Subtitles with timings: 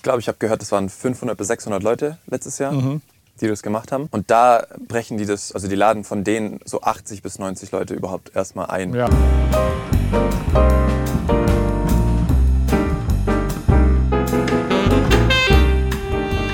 [0.00, 2.72] ich glaube, ich habe gehört, es waren 500 bis 600 Leute letztes Jahr,
[3.42, 4.08] die das gemacht haben.
[4.10, 7.92] Und da brechen die das, also die laden von denen so 80 bis 90 Leute
[7.92, 8.94] überhaupt erstmal ein.
[8.94, 9.10] Ja.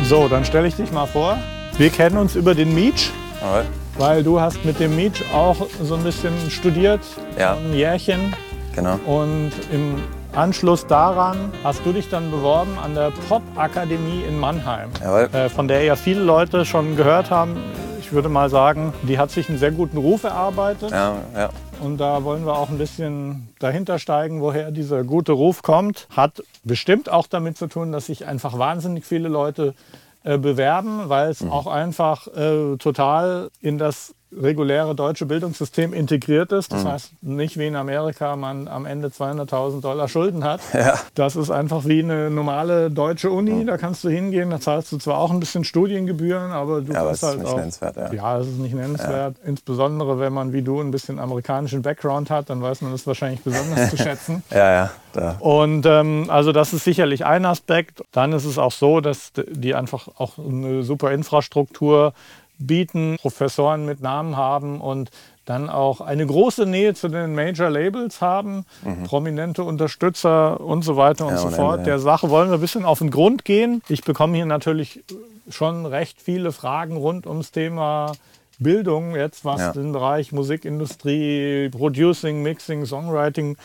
[0.05, 1.39] So, dann stelle ich dich mal vor.
[1.79, 3.11] Wir kennen uns über den Meech,
[3.43, 3.65] Aber,
[3.99, 7.01] weil du hast mit dem Meech auch so ein bisschen studiert,
[7.39, 7.55] Ja.
[7.57, 8.35] ein Jährchen.
[8.75, 8.99] genau.
[9.05, 9.97] Und im
[10.37, 15.31] Anschluss daran hast du dich dann beworben an der Popakademie in Mannheim, Jawohl.
[15.33, 17.57] äh, von der ja viele Leute schon gehört haben.
[18.01, 20.91] Ich würde mal sagen, die hat sich einen sehr guten Ruf erarbeitet.
[20.91, 21.49] Ja, ja.
[21.81, 26.07] Und da wollen wir auch ein bisschen dahinter steigen, woher dieser gute Ruf kommt.
[26.15, 29.75] Hat bestimmt auch damit zu tun, dass sich einfach wahnsinnig viele Leute
[30.23, 36.73] äh, bewerben, weil es auch einfach äh, total in das reguläre deutsche Bildungssystem integriert ist.
[36.73, 40.61] Das heißt nicht wie in Amerika man am Ende 200.000 Dollar Schulden hat.
[40.77, 40.95] Ja.
[41.15, 43.65] Das ist einfach wie eine normale deutsche Uni.
[43.65, 47.05] Da kannst du hingehen, da zahlst du zwar auch ein bisschen Studiengebühren, aber du Ja,
[47.05, 48.13] kannst es ist halt nicht auch nennenswert, ja.
[48.13, 49.37] ja, es ist nicht nennenswert.
[49.45, 53.41] Insbesondere wenn man wie du ein bisschen amerikanischen Background hat, dann weiß man das wahrscheinlich
[53.43, 54.43] besonders zu schätzen.
[54.51, 54.91] Ja, ja.
[55.15, 55.37] Da.
[55.41, 58.03] Und ähm, also das ist sicherlich ein Aspekt.
[58.13, 62.13] Dann ist es auch so, dass die einfach auch eine super Infrastruktur
[62.59, 65.11] bieten, Professoren mit Namen haben und
[65.45, 68.65] dann auch eine große Nähe zu den Major Labels haben,
[69.07, 71.39] prominente Unterstützer und so weiter und Mhm.
[71.39, 71.79] Ja, so fort.
[71.81, 71.85] Ja.
[71.85, 73.81] Der Sache wollen wir ein bisschen auf den Grund gehen.
[73.89, 75.05] Ich bekomme hier natürlich
[75.49, 78.13] schon recht viele Fragen rund ums Thema
[78.59, 79.73] Bildung, jetzt was Ja.
[79.73, 83.57] den Bereich Musikindustrie, Producing, Mixing, Songwriting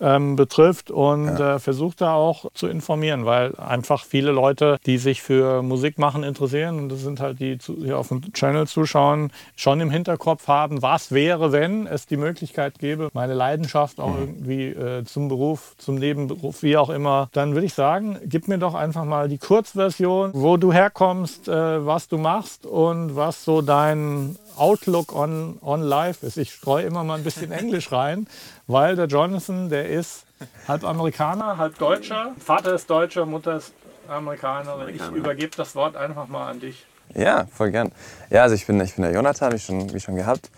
[0.00, 5.22] ähm, betrifft und äh, versucht da auch zu informieren, weil einfach viele Leute, die sich
[5.22, 9.80] für Musik machen interessieren und das sind halt die hier auf dem Channel zuschauen, schon
[9.80, 15.04] im Hinterkopf haben, was wäre, wenn es die Möglichkeit gäbe, meine Leidenschaft auch irgendwie äh,
[15.04, 19.04] zum Beruf, zum Nebenberuf, wie auch immer, dann würde ich sagen, gib mir doch einfach
[19.04, 25.14] mal die Kurzversion, wo du herkommst, äh, was du machst und was so dein Outlook
[25.14, 26.36] on, on Life ist.
[26.36, 28.26] Ich streue immer mal ein bisschen Englisch rein,
[28.66, 30.24] weil der Jonathan, der ist
[30.68, 32.32] halb Amerikaner, halb Deutscher.
[32.38, 33.72] Vater ist Deutscher, Mutter ist
[34.08, 34.94] Amerikanerin.
[34.94, 36.86] Ich übergebe das Wort einfach mal an dich.
[37.14, 37.90] Ja, voll gern.
[38.30, 40.50] Ja, also ich bin, ich bin der Jonathan, wie schon, wie schon gehabt.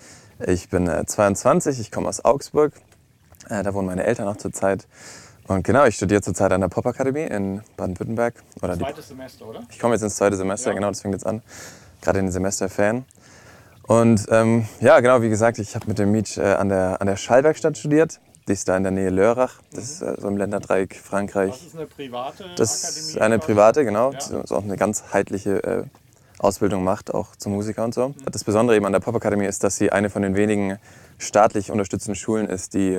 [0.46, 2.72] Ich bin äh, 22, ich komme aus Augsburg.
[3.48, 4.86] Äh, da wohnen meine Eltern auch zurzeit.
[5.48, 8.34] Und genau, ich studiere zurzeit an der Popakademie in Baden-Württemberg.
[8.58, 9.62] Zweites Semester, oder?
[9.70, 10.74] ich komme jetzt ins zweite Semester, Ja.
[10.74, 11.42] genau, das fängt jetzt an.
[12.00, 13.04] Gerade in den Semesterferien.
[13.92, 17.06] Und ähm, ja, genau, wie gesagt, ich habe mit dem Mietsch äh, an, der, an
[17.06, 18.20] der Schallwerkstatt studiert.
[18.48, 19.60] Die ist da in der Nähe Lörrach.
[19.70, 21.50] Das ist äh, so im Länderdreieck Frankreich.
[21.50, 23.08] Das ist eine private Das Akademie.
[23.10, 24.12] ist eine private, genau.
[24.12, 24.18] Ja.
[24.18, 25.84] Die so auch eine ganzheitliche äh,
[26.38, 28.14] Ausbildung macht, auch zum Musiker und so.
[28.24, 30.78] Das Besondere eben an der Popakademie ist, dass sie eine von den wenigen
[31.18, 32.98] staatlich unterstützten Schulen ist, die,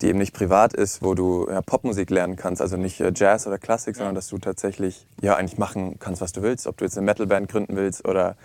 [0.00, 2.62] die eben nicht privat ist, wo du ja, Popmusik lernen kannst.
[2.62, 6.32] Also nicht äh, Jazz oder Klassik, sondern dass du tatsächlich ja, eigentlich machen kannst, was
[6.32, 6.66] du willst.
[6.66, 8.36] Ob du jetzt eine Metalband gründen willst oder,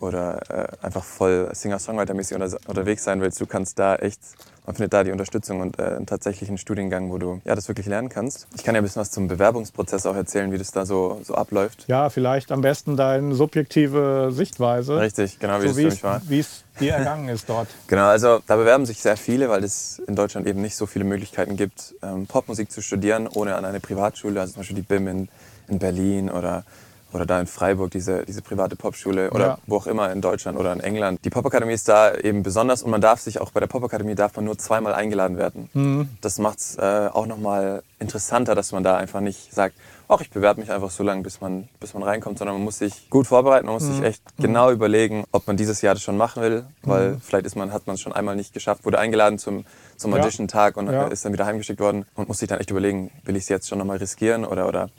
[0.00, 0.40] oder
[0.82, 3.40] äh, einfach voll Singer-Songwriter-mäßig unter, unterwegs sein willst.
[3.40, 4.20] Du kannst da echt,
[4.66, 7.86] man findet da die Unterstützung und äh, einen tatsächlichen Studiengang, wo du ja, das wirklich
[7.86, 8.46] lernen kannst.
[8.54, 11.34] Ich kann ja ein bisschen was zum Bewerbungsprozess auch erzählen, wie das da so, so
[11.34, 11.84] abläuft.
[11.88, 15.00] Ja, vielleicht am besten deine subjektive Sichtweise.
[15.00, 16.22] Richtig, genau wie So wie für es, mich war.
[16.28, 17.68] wie es dir ergangen ist dort.
[17.88, 21.04] Genau, also da bewerben sich sehr viele, weil es in Deutschland eben nicht so viele
[21.04, 25.08] Möglichkeiten gibt, ähm, Popmusik zu studieren, ohne an eine Privatschule, also zum Beispiel die BIM
[25.08, 25.28] in,
[25.68, 26.64] in Berlin oder,
[27.12, 29.58] oder da in Freiburg, diese, diese private Popschule oder Ja.
[29.66, 31.24] wo auch immer in Deutschland oder in England.
[31.24, 34.36] Die Popakademie ist da eben besonders und man darf sich auch bei der Popakademie darf
[34.36, 35.70] man nur zweimal eingeladen werden.
[35.72, 36.08] Mhm.
[36.20, 39.74] Das macht es äh, auch nochmal interessanter, dass man da einfach nicht sagt,
[40.10, 42.78] ach, ich bewerbe mich einfach so lange, bis man, bis man reinkommt, sondern man muss
[42.78, 43.94] sich gut vorbereiten, man muss Mhm.
[43.94, 47.56] sich echt genau überlegen, ob man dieses Jahr das schon machen will, weil vielleicht ist
[47.56, 49.64] man, hat man es schon einmal nicht geschafft, wurde eingeladen zum,
[49.96, 50.18] zum Ja.
[50.20, 51.08] Audition-Tag und Ja.
[51.08, 53.48] äh, ist dann wieder heimgeschickt worden und muss sich dann echt überlegen, will ich es
[53.48, 54.90] jetzt schon nochmal riskieren oder, oder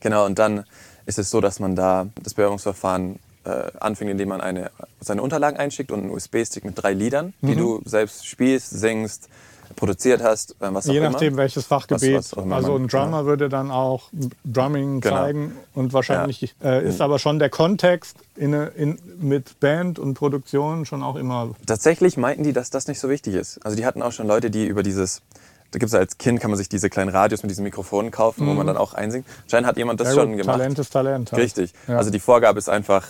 [0.00, 0.64] genau, und dann
[1.08, 4.70] ist es so, dass man da das Bewerbungsverfahren äh, anfängt, indem man eine,
[5.00, 7.58] seine Unterlagen einschickt und einen USB-Stick mit drei Liedern, die Mhm.
[7.58, 9.28] du selbst spielst, singst,
[9.76, 11.10] produziert hast, äh, was auch Je immer.
[11.10, 12.14] nachdem, welches Fachgebiet.
[12.14, 14.10] Was- was auch also ein Drummer würde dann auch
[14.44, 15.14] Drumming Genau.
[15.16, 20.84] zeigen und wahrscheinlich äh, ist aber schon der Kontext in, in, mit Band und Produktion
[20.84, 21.50] schon auch immer.
[21.66, 23.64] Tatsächlich meinten die, dass das nicht so wichtig ist.
[23.64, 25.22] Also die hatten auch schon Leute, die über dieses,
[25.70, 28.46] da gibt es als Kind, kann man sich diese kleinen Radios mit diesen Mikrofonen kaufen,
[28.46, 29.26] wo man dann auch einsingt.
[29.44, 30.14] Anscheinend hat jemand das Mhm.
[30.14, 30.56] Ja, schon gut, gemacht.
[30.58, 31.32] Talent ist Talent.
[31.32, 31.42] halt.
[31.42, 31.72] Richtig.
[31.86, 31.96] Ja.
[31.98, 33.06] Also die Vorgabe ist einfach,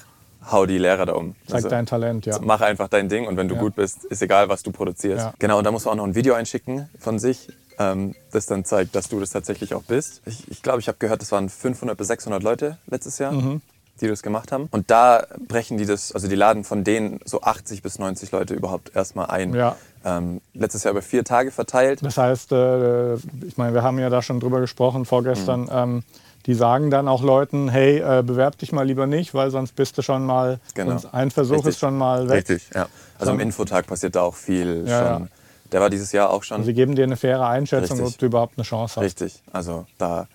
[0.50, 1.34] hau die Lehrer da um.
[1.46, 2.38] Zeig also, dein Talent, ja.
[2.40, 3.60] Mach einfach dein Ding und wenn du Ja.
[3.60, 5.26] gut bist, ist egal, was du produzierst.
[5.26, 5.34] Ja.
[5.38, 8.64] Genau, und da muss man auch noch ein Video einschicken von sich, ähm, das dann
[8.64, 10.22] zeigt, dass du das tatsächlich auch bist.
[10.26, 13.32] Ich glaube, ich, glaub, ich habe gehört, es waren 500 bis 600 Leute letztes Jahr.
[13.32, 13.60] Mhm.
[14.00, 14.68] Die das gemacht haben.
[14.70, 18.54] Und da brechen die das, also die laden von denen so 80 bis 90 Leute
[18.54, 19.54] überhaupt erstmal ein.
[19.54, 19.76] Ja.
[20.04, 22.00] Ähm, letztes Jahr über vier Tage verteilt.
[22.02, 25.62] Das heißt, äh, ich meine, wir haben ja da schon drüber gesprochen vorgestern.
[25.62, 25.68] Mhm.
[25.72, 26.02] Ähm,
[26.46, 29.98] die sagen dann auch Leuten, hey, äh, bewerb dich mal lieber nicht, weil sonst bist
[29.98, 30.98] du schon mal, Genau.
[31.12, 31.70] ein Versuch Richtig.
[31.70, 32.48] ist schon mal weg.
[32.48, 32.86] Richtig, ja.
[33.18, 35.28] Also am Infotag passiert da auch viel Ja, schon.
[35.72, 36.64] Der war dieses Jahr auch schon.
[36.64, 38.14] Sie geben dir eine faire Einschätzung, Richtig.
[38.14, 39.04] ob du überhaupt eine Chance hast.
[39.04, 39.42] Richtig.
[39.52, 40.26] Also da,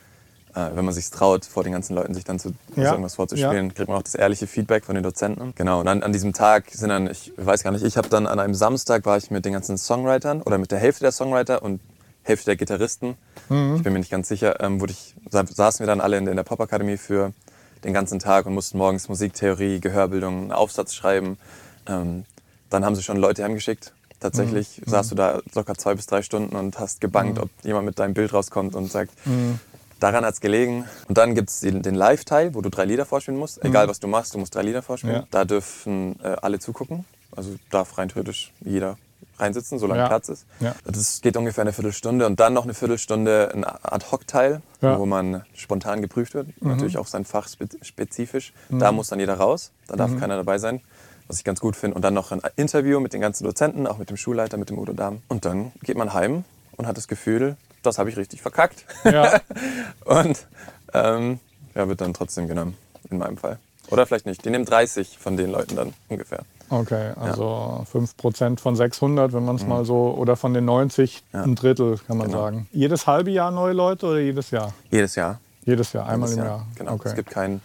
[0.56, 2.92] äh, wenn man sich traut, vor den ganzen Leuten sich dann zu Ja.
[2.92, 5.54] irgendwas vorzuspielen, kriegt man auch das ehrliche Feedback von den Dozenten.
[5.56, 5.80] Genau.
[5.80, 8.40] Und dann an diesem Tag sind dann, ich weiß gar nicht, ich habe dann an
[8.40, 11.82] einem Samstag war ich mit den ganzen Songwritern oder mit der Hälfte der Songwriter und
[12.24, 13.18] Hälfte der Gitarristen.
[13.50, 13.76] Mhm.
[13.78, 14.62] Ich bin mir nicht ganz sicher.
[14.62, 17.34] Ähm, wurde ich, sa- saßen wir dann alle in, in der Popakademie für
[17.84, 21.38] den ganzen Tag und mussten morgens Musiktheorie, Gehörbildung, einen Aufsatz schreiben.
[21.88, 22.24] Ähm,
[22.70, 23.94] dann haben sie schon Leute heimgeschickt.
[24.22, 24.90] Tatsächlich Mhm.
[24.90, 28.14] saßt du da locker zwei bis drei Stunden und hast gebangt, ob jemand mit deinem
[28.14, 29.60] Bild rauskommt und sagt, Mhm.
[30.04, 30.86] Daran hat es gelegen.
[31.08, 33.64] Und dann gibt es den, den Live-Teil, wo du drei Lieder vorspielen musst.
[33.64, 35.16] Egal was du machst, du musst drei Lieder vorspielen.
[35.16, 35.22] Mhm.
[35.22, 35.28] Ja.
[35.32, 37.06] Da dürfen äh, alle zugucken.
[37.36, 38.98] Also darf rein theoretisch jeder
[39.40, 40.08] reinsitzen, solange Ja.
[40.08, 40.46] Platz ist.
[40.60, 40.76] Ja.
[40.86, 44.96] Das geht ungefähr eine Viertelstunde und dann noch eine Viertelstunde ein Ad-Hoc-Teil, Ja.
[44.96, 45.00] Mhm.
[45.00, 46.48] wo man spontan geprüft wird.
[46.62, 48.54] Natürlich auf sein Fach spe spezifisch.
[48.70, 49.98] Da muss dann jeder raus, da Mhm.
[49.98, 50.82] darf keiner dabei sein.
[51.28, 51.96] Was ich ganz gut finde.
[51.96, 54.78] Und dann noch ein Interview mit den ganzen Dozenten, auch mit dem Schulleiter, mit dem
[54.78, 55.22] Udo Dahm.
[55.30, 56.44] Und dann geht man heim
[56.76, 58.86] und hat das Gefühl, das habe ich richtig verkackt.
[59.04, 59.40] Ja.
[60.06, 60.46] Und
[60.94, 61.40] ähm,
[61.76, 62.76] ja, wird dann trotzdem genommen,
[63.10, 63.60] in meinem Fall.
[63.90, 64.44] Oder vielleicht nicht.
[64.46, 66.40] Die nehmen 30 von den Leuten dann ungefähr.
[66.70, 69.70] Okay, also 5% von 600, wenn man es Mhm.
[69.70, 72.40] mal so, oder von den 90 ein Drittel, kann man Genau.
[72.40, 72.68] sagen.
[72.72, 74.74] Jedes halbe Jahr neue Leute oder jedes Jahr?
[74.90, 75.40] Jedes Jahr.
[75.66, 76.58] Jedes Jahr, einmal Jedes im Jahr.
[76.58, 76.68] Jahr.
[76.78, 76.94] Genau.
[76.94, 77.10] Okay.
[77.10, 77.62] Es gibt kein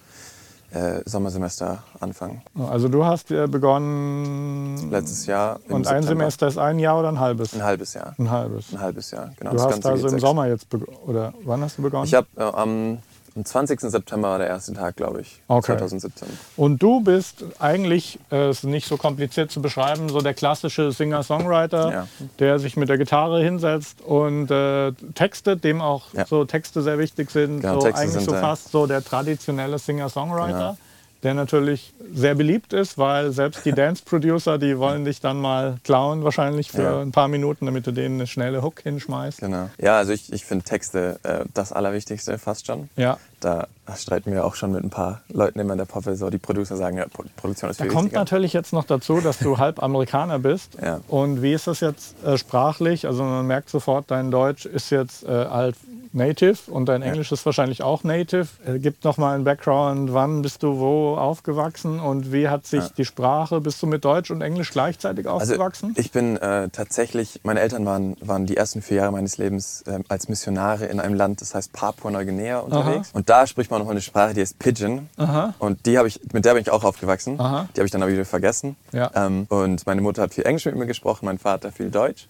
[0.70, 2.42] äh, Sommersemester Anfang.
[2.68, 6.06] Also du hast äh, begonnen Letztes Jahr und ein September.
[6.06, 7.54] Semester ist ein Jahr oder ein halbes?
[7.54, 8.14] Ein halbes Jahr.
[8.18, 8.72] Ein halbes.
[8.72, 9.50] Ein halbes Jahr, genau.
[9.50, 12.04] Du das hast Ganze also im Sommer jetzt begonnen, oder wann hast du begonnen?
[12.04, 12.98] Ich habe äh, am,
[13.38, 13.80] am 20.
[13.80, 15.66] September war der erste Tag, glaube ich, Okay.
[15.78, 16.26] 2017.
[16.56, 21.92] Und du bist eigentlich, äh, ist nicht so kompliziert zu beschreiben, so der klassische Singer-Songwriter,
[21.92, 22.08] Ja.
[22.40, 26.26] der sich mit der Gitarre hinsetzt und äh, textet, dem auch Ja.
[26.26, 27.60] so Texte sehr wichtig sind.
[27.60, 30.48] Genau, so Texte eigentlich sind so fast so der traditionelle Singer-Songwriter.
[30.58, 30.76] Genau.
[31.24, 36.22] Der natürlich sehr beliebt ist, weil selbst die Dance-Producer, die wollen dich dann mal klauen,
[36.22, 37.00] wahrscheinlich für Ja.
[37.00, 39.40] ein paar Minuten, damit du denen eine schnelle Hook hinschmeißt.
[39.40, 39.68] Genau.
[39.80, 42.88] Ja, also ich, ich finde Texte äh, das Allerwichtigste fast schon.
[42.96, 43.18] Ja.
[43.40, 43.66] Da
[43.96, 46.14] streiten wir auch schon mit ein paar Leuten immer in der Poppe.
[46.16, 48.20] So die Producer sagen, ja, Pro Produktion ist Da viel kommt wichtiger.
[48.20, 50.76] natürlich jetzt noch dazu, dass du halb Amerikaner bist.
[50.82, 51.00] Ja.
[51.08, 53.06] Und wie ist das jetzt äh, sprachlich?
[53.06, 55.76] Also man merkt sofort, dein Deutsch ist jetzt äh, halt
[56.12, 58.46] Native und dein Englisch ist wahrscheinlich auch Native.
[58.66, 62.84] Äh, gib noch mal einen Background, wann bist du wo aufgewachsen und wie hat sich
[62.96, 65.94] die Sprache, bist du mit Deutsch und Englisch gleichzeitig Also aufgewachsen?
[65.96, 70.00] ich bin äh, tatsächlich, meine Eltern waren, waren die ersten vier Jahre meines Lebens äh,
[70.08, 73.10] als Missionare in einem Land, das heißt Papua-Neuguinea unterwegs.
[73.12, 75.08] Und da spricht man noch eine Sprache, die heißt Pidgin.
[75.16, 75.54] Aha.
[75.58, 77.40] Und die habe ich, mit der bin ich auch aufgewachsen.
[77.40, 77.68] Aha.
[77.74, 78.76] Die habe ich dann aber wieder vergessen.
[78.92, 79.10] Ja.
[79.14, 82.28] Ähm, und meine Mutter hat viel Englisch mit mir gesprochen, mein Vater viel Deutsch.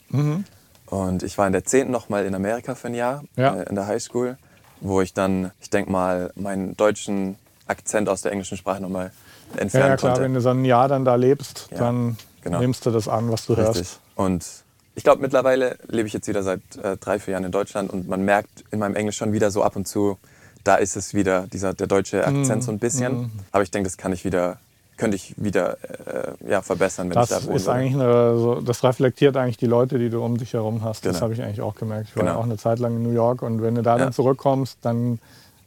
[0.91, 1.91] Und ich war in der 10.
[1.91, 3.55] noch mal in Amerika für ein Jahr Ja.
[3.57, 4.39] äh, in der Highschool,
[4.81, 7.37] wo ich dann, ich denke mal, meinen deutschen
[7.67, 9.13] Akzent aus der englischen Sprache noch mal
[9.55, 10.25] ja, entfernen ja, klar, konnte.
[10.25, 12.61] wenn du so ein Jahr dann da lebst, Ja, dann genau.
[12.61, 13.77] nimmst du das an, was du Richtig.
[13.77, 14.01] hörst.
[14.15, 14.47] Und
[14.95, 18.09] ich glaube, mittlerweile lebe ich jetzt wieder seit äh, drei, vier Jahren in Deutschland und
[18.09, 20.19] man merkt in meinem Englisch schon wieder so ab und zu,
[20.65, 23.31] da ist es wieder, dieser, der deutsche Mm, Akzent so ein bisschen.
[23.53, 24.59] Aber ich denke, das kann ich wieder,
[24.99, 25.79] könnte ich wieder
[26.45, 29.57] äh, ja, verbessern, wenn Das ich da wohnen ist eigentlich eine, so, das reflektiert eigentlich
[29.57, 31.07] die Leute, die du um dich herum hast.
[31.07, 31.23] Das Genau.
[31.25, 32.09] habe ich eigentlich auch gemerkt.
[32.11, 32.39] Ich war Genau.
[32.39, 34.13] auch eine Zeit lang in New York und wenn du da dann Ja.
[34.13, 35.21] zurückkommst, dann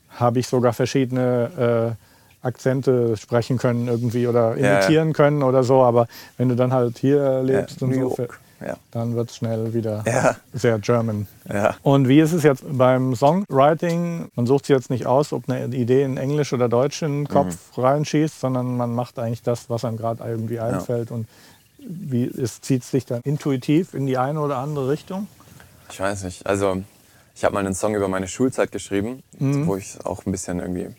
[0.09, 4.73] habe ich sogar verschiedene äh, Akzente sprechen können irgendwie oder Ja, ja.
[4.75, 5.81] imitieren können oder so.
[5.83, 8.39] Aber wenn du dann halt hier lebst und New so, York.
[8.65, 8.77] Ja.
[8.91, 10.35] dann wird es schnell wieder Ja.
[10.53, 11.27] sehr German.
[11.51, 11.75] Ja.
[11.83, 14.29] Und wie ist es jetzt beim Songwriting?
[14.35, 17.27] Man sucht sich jetzt nicht aus, ob eine Idee in Englisch oder Deutsch in den
[17.27, 17.83] Kopf Mhm.
[17.83, 21.11] reinschießt, sondern man macht eigentlich das, was einem gerade irgendwie einfällt.
[21.11, 21.27] Und
[21.79, 25.27] wie es zieht sich dann intuitiv in die eine oder andere Richtung?
[25.91, 26.45] Ich weiß nicht.
[26.45, 26.83] Also,
[27.35, 29.65] ich habe mal einen Song über meine Schulzeit geschrieben, Mhm.
[29.67, 30.89] wo ich auch ein bisschen irgendwie.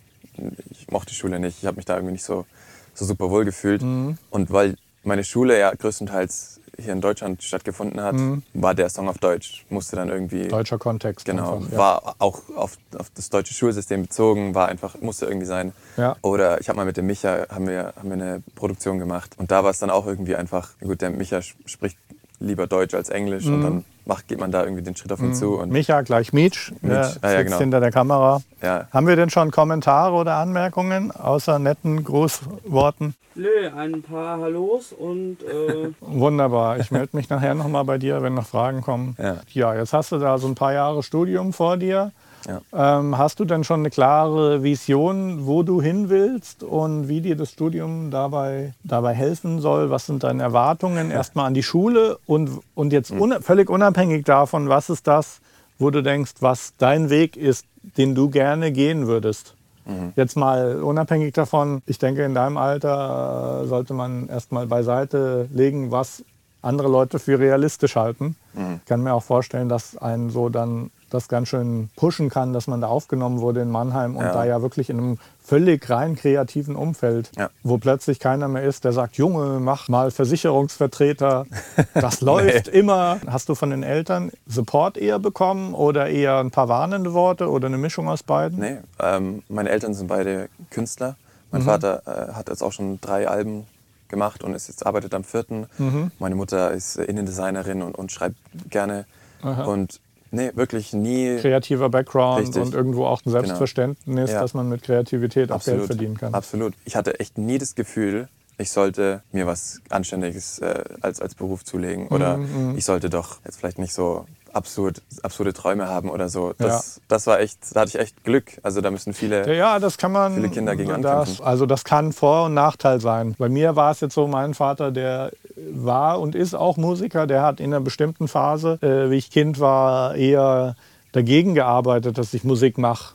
[0.71, 1.59] Ich mochte die Schule nicht.
[1.61, 2.47] Ich habe mich da irgendwie nicht so,
[2.95, 3.83] so super wohl gefühlt.
[3.83, 4.19] Mhm.
[4.31, 8.43] Und weil meine Schule ja größtenteils hier in Deutschland stattgefunden hat, Mhm.
[8.55, 9.67] war der Song auf Deutsch.
[9.69, 10.49] Musste dann irgendwie.
[10.49, 11.27] Deutscher Kontext.
[11.27, 11.79] Genau, einfach, ja.
[11.79, 15.73] war auch auf, auf das deutsche Schulsystem bezogen, war einfach, musste irgendwie sein.
[15.99, 16.17] Ja.
[16.23, 19.51] Oder ich habe mal mit dem Micha, haben wir, haben wir eine Produktion gemacht und
[19.51, 21.99] da war es dann auch irgendwie einfach, gut, der Micha spricht
[22.41, 23.55] lieber Deutsch als Englisch Mhm.
[23.55, 25.59] und dann macht, geht man da irgendwie den Schritt auf ihn zu.
[25.59, 27.59] Und Micha gleich Mietsch, der Mietsch, ah, ja, sitzt genau.
[27.59, 28.43] hinter der Kamera.
[28.61, 28.89] Ja.
[28.93, 33.15] Haben wir denn schon Kommentare oder Anmerkungen außer netten Grußworten?
[33.35, 36.79] Nö, ein paar Hallos und äh, Wunderbar.
[36.79, 39.17] Ich melde mich nachher nochmal bei dir, wenn noch Fragen kommen.
[39.19, 39.75] Ja.
[39.75, 42.13] jetzt hast du da so ein paar Jahre Studium vor dir.
[42.47, 42.99] Ja.
[42.99, 47.37] Ähm, hast du denn schon eine klare Vision, wo du hin willst und wie dir
[47.37, 49.91] das Studium dabei, dabei helfen soll?
[49.91, 53.21] Was sind deine Erwartungen erstmal an die Schule und, und jetzt Hm.
[53.21, 55.41] un völlig unabhängig davon, was ist das,
[55.79, 59.55] wo du denkst, was dein Weg ist, den du gerne gehen würdest?
[59.85, 60.13] Mhm.
[60.15, 65.91] Jetzt mal unabhängig davon, ich denke, in deinem Alter äh, sollte man erstmal beiseite legen,
[65.91, 66.25] was
[66.61, 68.37] andere Leute für realistisch halten.
[68.55, 68.79] Mhm.
[68.83, 72.67] Ich kann mir auch vorstellen, dass einen so dann das ganz schön pushen kann, dass
[72.67, 74.33] man da aufgenommen wurde in Mannheim und ja.
[74.33, 77.51] da ja wirklich in einem völlig rein kreativen Umfeld, ja.
[77.63, 81.47] wo plötzlich keiner mehr ist, der sagt, Junge, mach mal Versicherungsvertreter,
[81.95, 82.79] das läuft nee.
[82.79, 83.19] immer.
[83.27, 87.67] Hast du von den Eltern Support eher bekommen oder eher ein paar warnende Worte oder
[87.67, 88.59] eine Mischung aus beiden?
[88.59, 91.17] Nee, ähm, meine Eltern sind beide Künstler.
[91.51, 91.67] Mein mhm.
[91.67, 93.67] Vater äh, hat jetzt auch schon drei Alben
[94.09, 95.67] gemacht und ist jetzt arbeitet am vierten.
[95.79, 96.13] Mhm.
[96.21, 98.37] Meine Mutter ist Innendesignerin und, und schreibt
[98.71, 99.07] gerne.
[99.43, 99.65] Aha.
[99.65, 100.01] Und
[100.33, 101.37] Nee, wirklich nie.
[101.37, 102.63] Kreativer Background richtig.
[102.63, 103.43] und irgendwo auch ein genau.
[103.43, 104.27] Selbstverständnis, genau.
[104.27, 104.41] ja.
[104.41, 105.81] dass man mit Kreativität auch Absolut.
[105.81, 106.35] Geld verdienen kann.
[106.35, 106.73] Absolut.
[106.87, 111.65] Ich hatte echt nie das Gefühl, ich sollte mir was Anständiges äh, als, als Beruf
[111.65, 112.09] zulegen.
[112.09, 112.79] Oder mm, mm.
[112.79, 116.53] ich sollte doch jetzt vielleicht nicht so absurd, absurde Träume haben oder so.
[116.59, 117.03] Das, ja.
[117.09, 118.59] das war echt, da hatte ich echt Glück.
[118.63, 121.45] Also da müssen viele, ja, das kann man, viele Kinder gegen das, ankämpfen.
[121.45, 123.35] Also das kann Vor- und Nachteil sein.
[123.39, 125.33] Bei mir war es jetzt so, mein Vater, der
[125.73, 129.61] war und ist auch Musiker, der hat in einer bestimmten Phase, äh, wie ich Kind
[129.61, 130.77] war, eher
[131.13, 133.15] dagegen gearbeitet, dass ich Musik mache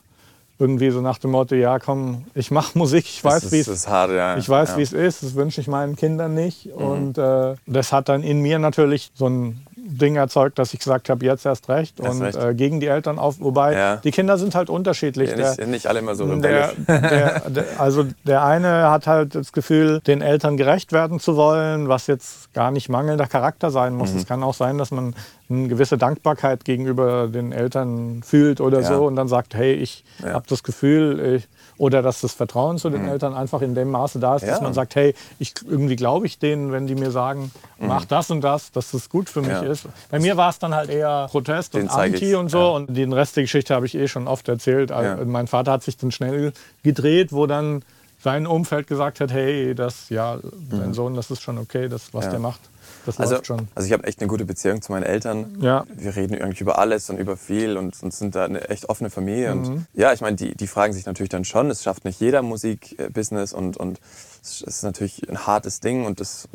[0.60, 4.38] irgendwie so nach dem Motto, ja komm, ich mache Musik, ich weiß, wie es ja.
[4.38, 4.77] ich weiß, ja.
[4.77, 6.65] wie es ist, das wünsche ich meinen Kindern nicht.
[6.65, 6.72] Mhm.
[6.74, 11.10] Und äh, das hat dann in mir natürlich so ein Ding erzeugt, dass ich gesagt
[11.10, 12.38] habe, jetzt erst recht erst und recht.
[12.38, 13.39] Äh, gegen die Eltern auf.
[13.39, 13.96] Wobei ja.
[13.98, 15.32] die Kinder sind halt unterschiedlich.
[15.32, 16.74] Ja, nicht, der, nicht, alle immer so rebellisch.
[16.88, 21.88] Der, der, also der eine hat halt das Gefühl, den Eltern gerecht werden zu wollen,
[21.88, 24.12] was jetzt gar nicht mangelnder Charakter sein muss.
[24.12, 24.20] Mhm.
[24.20, 25.15] Es kann auch sein, dass man
[25.50, 28.88] eine gewisse Dankbarkeit gegenüber den Eltern fühlt oder ja.
[28.88, 32.89] so und dann sagt, hey, ich habe das Gefühl, ich, oder dass das Vertrauen zu
[32.89, 33.10] den mhm.
[33.10, 34.50] Eltern einfach in dem Maße da ist, ja.
[34.50, 37.88] dass man sagt, hey, ich, irgendwie glaube ich denen, wenn die mir sagen, mhm.
[37.88, 39.62] mach das und das, dass das gut für mich ja.
[39.62, 39.86] ist.
[40.10, 42.58] Bei mir war es dann halt eher Protest den und Anti und so.
[42.58, 42.68] Ja.
[42.70, 44.92] Und den Rest der Geschichte habe ich eh schon oft erzählt.
[44.92, 46.51] Also mein Vater hat sich dann schnell
[46.84, 47.84] gedreht, wo dann
[48.20, 50.39] sein Umfeld gesagt hat, hey, das, ja,
[50.70, 50.94] dein mhm.
[50.94, 52.60] Sohn, das ist schon okay, das, was der macht.
[53.08, 53.70] Das also, läuft schon.
[53.74, 55.58] Also ich habe echt eine gute Beziehung zu meinen Eltern.
[55.62, 55.86] Ja.
[55.96, 59.10] Wir reden irgendwie über alles und über viel und, und sind da eine echt offene
[59.10, 59.56] Familie.
[59.56, 59.66] Mhm.
[59.66, 62.42] Und ja, ich meine, die, die fragen sich natürlich dann schon, es schafft nicht jeder
[62.42, 64.02] Musikbusiness und, und
[64.44, 66.50] es ist natürlich ein hartes Ding und das,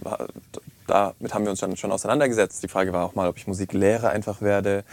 [0.87, 2.63] damit haben wir uns dann schon auseinandergesetzt.
[2.63, 4.85] Die Frage war auch mal, ob ich Musiklehrer einfach werde.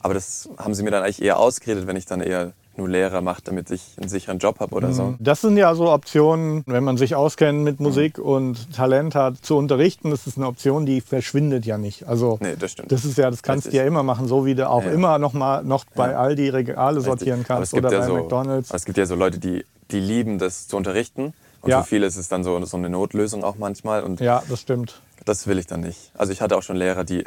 [0.00, 3.20] Aber das haben sie mir dann eigentlich eher ausgeredet, wenn ich dann eher nur Lehrer
[3.20, 5.02] macht, damit ich einen sicheren Job habe oder so.
[5.02, 5.16] Mhm.
[5.18, 8.24] Das sind ja so Optionen, wenn man sich auskennt mit Musik mhm.
[8.24, 10.10] und Talent hat, zu unterrichten.
[10.10, 12.06] Das ist eine Option, die verschwindet ja nicht.
[12.06, 12.90] Also nee, das stimmt.
[12.92, 14.92] Das ist ja, das kannst du ja immer machen, so wie du auch ja.
[14.92, 16.18] immer noch mal noch bei ja.
[16.18, 18.70] Aldi Regale sortieren kannst oder ja bei so, McDonalds.
[18.72, 21.34] es gibt ja so Leute, die, die lieben das zu unterrichten.
[21.60, 21.82] Und ja.
[21.82, 24.04] für viele ist es dann so, so eine Notlösung auch manchmal.
[24.04, 25.00] Und ja, das stimmt.
[25.24, 26.12] Das will ich dann nicht.
[26.16, 27.24] Also ich hatte auch schon Lehrer, die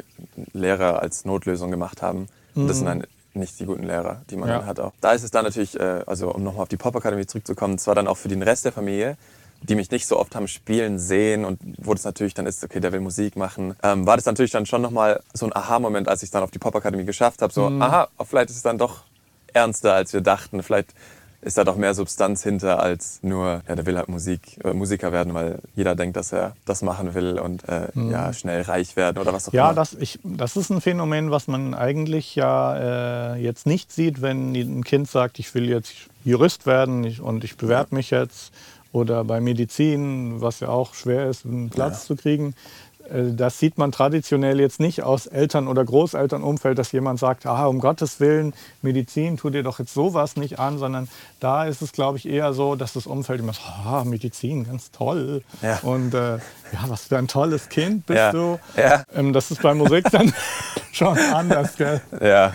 [0.54, 2.28] Lehrer als Notlösung gemacht haben.
[2.54, 3.00] Und das sind mhm.
[3.00, 4.58] dann nicht die guten Lehrer, die man ja.
[4.58, 4.92] dann hat auch.
[5.00, 8.06] Da ist es dann natürlich, äh, also um nochmal auf die Pop-Akademie zurückzukommen, zwar dann
[8.06, 9.16] auch für den Rest der Familie,
[9.62, 12.80] die mich nicht so oft haben spielen sehen und wo das natürlich dann ist, okay,
[12.80, 16.22] der will Musik machen, ähm, war das natürlich dann schon nochmal so ein Aha-Moment, als
[16.22, 17.52] ich es dann auf die Pop-Akademie geschafft habe.
[17.52, 17.80] So, mhm.
[17.80, 19.04] aha, vielleicht ist es dann doch
[19.52, 20.62] ernster, als wir dachten.
[20.62, 20.94] Vielleicht
[21.42, 25.12] ist da doch mehr Substanz hinter als nur, ja, der will halt Musik, äh, Musiker
[25.12, 28.10] werden, weil jeder denkt, dass er das machen will und äh, mhm.
[28.10, 29.70] ja, schnell reich werden oder was auch ja, immer.
[29.70, 34.54] Ja, das, das ist ein Phänomen, was man eigentlich ja äh, jetzt nicht sieht, wenn
[34.54, 35.92] ein Kind sagt, ich will jetzt
[36.24, 38.52] Jurist werden und ich bewerbe mich jetzt
[38.92, 42.06] oder bei Medizin, was ja auch schwer ist, einen Platz ja.
[42.06, 42.54] zu kriegen.
[43.12, 47.66] Äh, das sieht man traditionell jetzt nicht aus Eltern- oder Großelternumfeld, dass jemand sagt, ah,
[47.66, 51.08] um Gottes Willen, Medizin, tu dir doch jetzt sowas nicht an, sondern
[51.40, 54.90] da ist es, glaube ich, eher so, dass das Umfeld immer sagt, ah, Medizin, ganz
[54.90, 55.42] toll.
[55.60, 55.78] Ja.
[55.82, 56.38] Und äh,
[56.72, 58.32] ja, was für ein tolles Kind bist ja.
[58.32, 58.58] du.
[58.76, 59.04] Ja.
[59.14, 60.32] Ähm, das ist bei Musik dann
[60.92, 62.00] schon anders, gell?
[62.20, 62.52] Ja.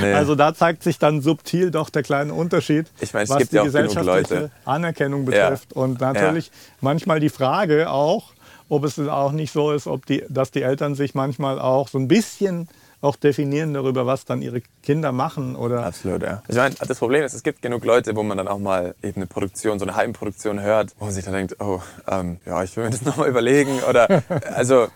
[0.00, 0.12] Nee.
[0.12, 4.50] Also da zeigt sich dann subtil doch der kleine Unterschied, ich meine, was die gesellschaftliche
[4.64, 5.72] Anerkennung betrifft.
[5.72, 6.50] Und natürlich
[6.80, 8.35] manchmal die Frage auch,
[8.68, 11.98] ob es auch nicht so ist, ob die, dass die Eltern sich manchmal auch so
[11.98, 12.68] ein bisschen
[13.00, 15.84] auch definieren darüber, was dann ihre Kinder machen oder.
[15.84, 16.42] Absolut, ja.
[16.48, 19.16] Ich meine, das Problem ist, es gibt genug Leute, wo man dann auch mal eben
[19.16, 22.76] eine Produktion, so eine Heimproduktion hört, wo man sich dann denkt, oh, ähm, ja, ich
[22.76, 24.22] will mir das nochmal überlegen oder,
[24.54, 24.88] also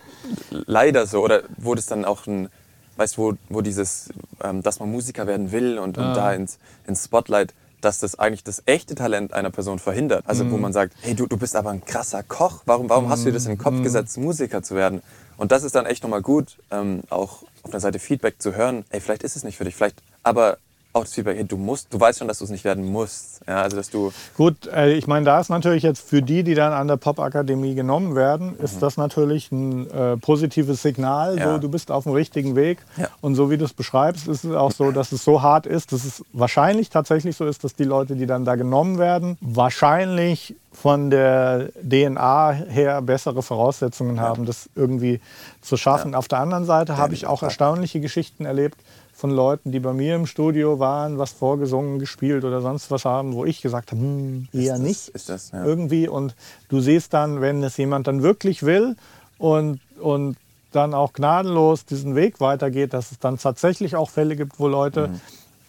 [0.51, 2.49] leider so oder wo das dann auch ein,
[2.97, 4.11] weißt du, wo, wo dieses,
[4.43, 6.15] ähm, dass man Musiker werden will und, und ah.
[6.15, 10.25] da ins, ins Spotlight dass das eigentlich das echte Talent einer Person verhindert.
[10.27, 10.51] Also mm.
[10.51, 10.63] wo mhm.
[10.63, 13.11] man sagt, hey, du, du bist aber ein krasser Koch, warum, warum mm.
[13.11, 13.83] hast du dir das in den Kopf mm.
[13.83, 15.03] gesetzt, Musiker zu werden?
[15.37, 18.85] Und das ist dann echt nochmal gut, ähm, auch auf der Seite Feedback zu hören,
[18.91, 20.59] ey, vielleicht ist es nicht für dich, vielleicht, aber
[20.93, 23.41] auch das Feedback, hey, du musst, du weißt schon, dass du es nicht werden musst.
[23.47, 26.55] Ja, also dass du Gut, äh, ich meine, da ist natürlich jetzt für die, die
[26.55, 31.39] dann an der Popakademie genommen werden, ist das natürlich ein äh, positives Signal.
[31.39, 31.53] Ja.
[31.53, 32.79] So, du bist auf dem richtigen Weg.
[32.97, 33.09] Ja.
[33.21, 35.93] Und so wie du es beschreibst, ist es auch so, dass es so hart ist,
[35.93, 40.57] dass es wahrscheinlich tatsächlich so ist, dass die Leute, die dann da genommen werden, wahrscheinlich
[40.73, 45.21] von der DNA her bessere Voraussetzungen haben, das irgendwie
[45.61, 46.15] zu schaffen.
[46.15, 48.77] Auf der anderen Seite habe ich auch erstaunliche Geschichten erlebt
[49.21, 53.35] von Leuten, die bei mir im Studio waren, was vorgesungen, gespielt oder sonst was haben,
[53.35, 55.65] wo ich gesagt habe, hm, eher das- nicht ist das, ja.
[55.65, 56.09] irgendwie.
[56.09, 56.35] Und
[56.69, 58.97] du siehst dann, wenn es jemand dann wirklich will
[59.39, 60.37] und, und
[60.73, 65.09] dann auch gnadenlos diesen Weg weitergeht, dass es dann tatsächlich auch Fälle gibt, wo Leute,
[65.09, 65.21] Mhm.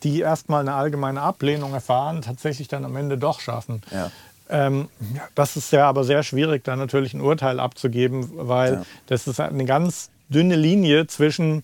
[0.04, 3.82] die erstmal eine allgemeine Ablehnung erfahren, tatsächlich dann am Ende doch schaffen.
[3.92, 4.12] Ja.
[4.50, 4.88] Ähm,
[5.36, 8.82] das ist ja aber sehr schwierig, da natürlich ein Urteil abzugeben, weil Ja.
[9.08, 11.64] das ist eine ganz dünne Linie zwischen,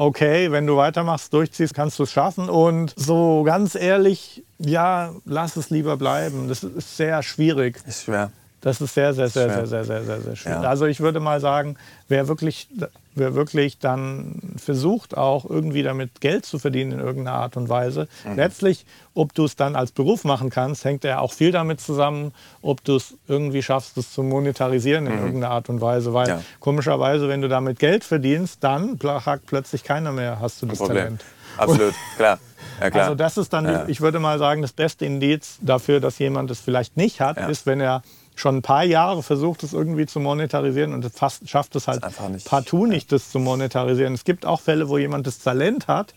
[0.00, 5.56] okay, wenn du weitermachst, durchziehst, kannst du es schaffen und so ganz ehrlich, ja, lass
[5.56, 6.48] es lieber bleiben.
[6.48, 7.82] Das ist sehr schwierig.
[7.86, 8.32] ist schwer.
[8.62, 10.62] Das ist sehr, sehr, sehr, sehr, sehr, sehr, sehr, sehr schwierig.
[10.62, 10.68] Ja.
[10.68, 11.76] Also ich würde mal sagen,
[12.08, 12.68] wer wirklich,
[13.14, 18.06] wer wirklich dann versucht, auch irgendwie damit Geld zu verdienen in irgendeiner Art und Weise,
[18.24, 18.36] Mhm.
[18.36, 22.32] letztlich, ob du es dann als Beruf machen kannst, hängt ja auch viel damit zusammen,
[22.60, 26.12] ob du es irgendwie schaffst, es zu monetarisieren in irgendeiner Art und Weise.
[26.12, 26.32] Weil Mhm.
[26.32, 26.42] Ja.
[26.60, 30.96] komischerweise, wenn du damit Geld verdienst, dann sagt plötzlich keiner mehr, hast du das Problem.
[30.96, 31.24] Talent.
[31.56, 32.38] Absolut, klar.
[32.80, 33.02] Ja.
[33.02, 33.84] Also das ist dann, Ja.
[33.88, 37.66] ich würde mal sagen, das beste Indiz dafür, dass jemand es vielleicht nicht hat, ist,
[37.66, 38.02] wenn er
[38.34, 42.02] schon ein paar Jahre versucht, es irgendwie zu monetarisieren und es fast schafft es halt
[42.30, 44.14] nicht- partout nicht, das zu monetarisieren.
[44.14, 46.14] Es gibt auch Fälle, wo jemand das Talent hat,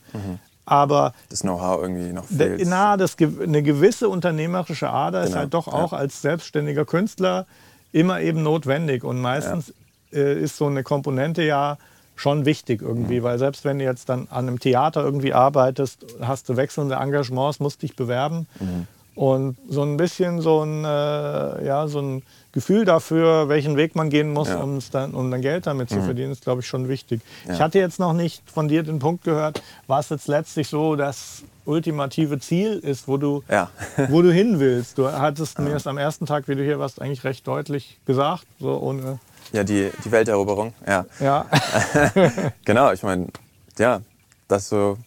[0.66, 2.62] aber das Know-how irgendwie noch fehlt.
[2.68, 5.74] na, das, eine gewisse unternehmerische Ader ist Genau, halt doch ja.
[5.74, 7.46] auch als selbstständiger Künstler
[7.92, 9.04] immer eben notwendig.
[9.04, 9.74] Und meistens
[10.14, 11.78] äh, ist so eine Komponente ja
[12.16, 13.24] schon wichtig irgendwie, Mhm.
[13.24, 17.60] weil selbst wenn du jetzt dann an einem Theater irgendwie arbeitest, hast du wechselnde Engagements,
[17.60, 18.48] musst dich bewerben.
[18.60, 18.88] Mhm.
[19.16, 24.10] Und so ein bisschen so ein, äh, ja, so ein Gefühl dafür, welchen Weg man
[24.10, 24.66] gehen muss, Ja.
[24.66, 24.80] Mhm.
[24.92, 27.22] dann, um dann Geld damit zu verdienen, ist, glaube ich, schon wichtig.
[27.52, 31.44] Ich hatte jetzt noch nicht von dir den Punkt gehört, was jetzt letztlich so das
[31.66, 33.70] ultimative Ziel ist, wo du, Ja.
[34.10, 34.98] wo du hin willst.
[34.98, 38.46] Du hattest mir erst am ersten Tag, wie du hier warst, eigentlich recht deutlich gesagt,
[38.60, 39.20] so ohne,
[39.52, 41.06] Ja, die, die Welteroberung, ja.
[41.20, 41.46] ja,
[42.66, 43.28] Genau, ich meine,
[43.78, 44.02] ja,
[44.48, 44.98] das so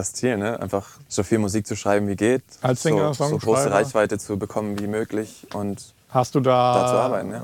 [0.00, 0.60] das Ziel, ne?
[0.60, 3.74] einfach so viel Musik zu schreiben wie geht, Als so, Singer, so große Songschreiber.
[3.74, 7.42] Reichweite zu bekommen wie möglich und hast du da, Da zu arbeiten, ja.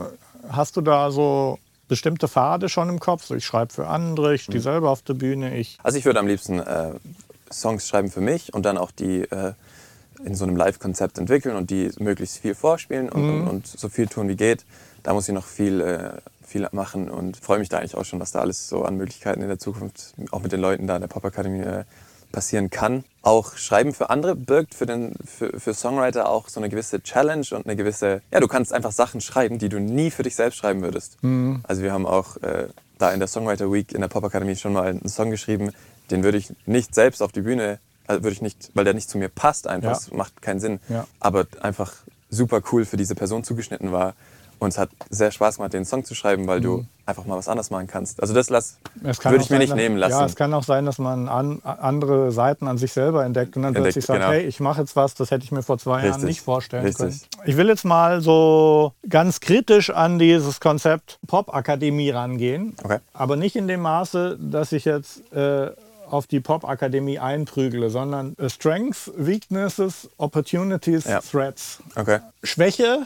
[0.51, 3.25] hast du da so bestimmte Pfade schon im Kopf?
[3.25, 4.53] So, ich schreibe für andere, ich Mhm.
[4.53, 6.93] stehe selber auf der Bühne, ich Also ich würde am liebsten äh,
[7.53, 9.53] Songs schreiben für mich und dann auch die äh,
[10.25, 13.41] in so einem Live-Konzept entwickeln und die möglichst viel vorspielen und, Mhm.
[13.43, 14.65] und, und so viel tun wie geht.
[15.05, 16.11] Da muss ich noch viel, äh,
[16.45, 19.43] viel machen und freue mich da eigentlich auch schon, was da alles so an Möglichkeiten
[19.43, 21.85] in der Zukunft auch mit den Leuten da in der Popakademie äh,
[22.33, 23.05] passieren kann.
[23.23, 27.47] Auch Schreiben für andere birgt für, den, für, für Songwriter auch so eine gewisse Challenge
[27.53, 30.57] und eine gewisse, ja, du kannst einfach Sachen schreiben, die du nie für dich selbst
[30.59, 31.19] schreiben würdest.
[31.65, 34.87] Also wir haben auch äh, da in der Songwriter Week in der Popakademie schon mal
[34.89, 35.73] einen Song geschrieben,
[36.11, 39.11] den würde ich nicht selbst auf die Bühne, also würde ich nicht, weil der nicht
[39.11, 40.17] zu mir passt einfach, Ja.
[40.17, 41.07] macht keinen Sinn, Ja.
[41.19, 41.95] aber einfach
[42.31, 44.15] super cool für diese Person zugeschnitten war.
[44.59, 47.47] Und es hat sehr Spaß gemacht, den Song zu schreiben, weil du einfach mal was
[47.47, 48.21] anderes machen kannst.
[48.21, 49.11] Also das lass, Mhm.
[49.11, 50.13] Es kann würde auch ich mir sein, nicht dass- nehmen lassen.
[50.13, 53.63] Ja, es kann auch sein, dass man an, andere Seiten an sich selber entdeckt und
[53.63, 54.33] dann Entdeckt, plötzlich sagt, genau.
[54.33, 56.85] hey, ich mache jetzt was, das hätte ich mir vor zwei Jahren Richtig, nicht vorstellen
[56.85, 56.99] richtig.
[57.07, 57.21] können.
[57.45, 62.99] Ich will jetzt mal so ganz kritisch an dieses Konzept Popakademie rangehen, Okay.
[63.13, 65.71] aber nicht in dem Maße, dass ich jetzt äh,
[66.09, 71.21] auf die Popakademie einprügle, sondern Strengths, Weaknesses, Opportunities, Ja.
[71.21, 71.81] Threats.
[71.97, 72.21] okay.
[72.43, 73.01] Schwäche,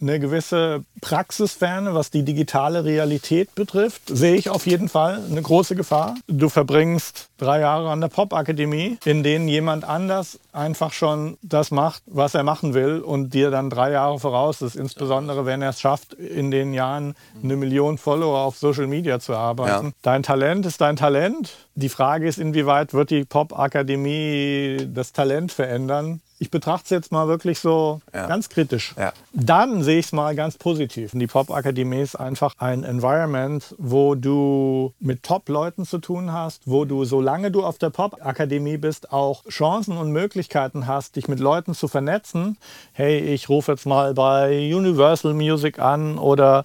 [0.00, 5.76] eine gewisse Praxisferne, was die digitale Realität betrifft, sehe ich auf jeden Fall eine große
[5.76, 6.16] Gefahr.
[6.26, 12.02] Du verbringst drei Jahre an der Popakademie, in denen jemand anders einfach schon das macht,
[12.06, 15.80] was er machen will und dir dann drei Jahre voraus ist, insbesondere wenn er es
[15.80, 19.86] schafft, in den Jahren eine Million Follower auf Social Media zu arbeiten.
[19.86, 19.92] Ja.
[20.02, 21.56] Dein Talent ist dein Talent.
[21.74, 26.20] Die Frage ist, inwieweit wird die Popakademie das Talent verändern?
[26.38, 28.26] Ich betrachte es jetzt mal wirklich so Ja.
[28.26, 28.94] ganz kritisch.
[28.98, 29.12] Ja.
[29.32, 31.12] Dann sehe ich es mal ganz positiv.
[31.14, 37.04] Die Popakademie ist einfach ein Environment, wo du mit Top-Leuten zu tun hast, wo du,
[37.04, 41.86] solange du auf der Popakademie bist, auch Chancen und Möglichkeiten hast, dich mit Leuten zu
[41.88, 42.58] vernetzen.
[42.92, 46.64] Hey, ich rufe jetzt mal bei Universal Music an oder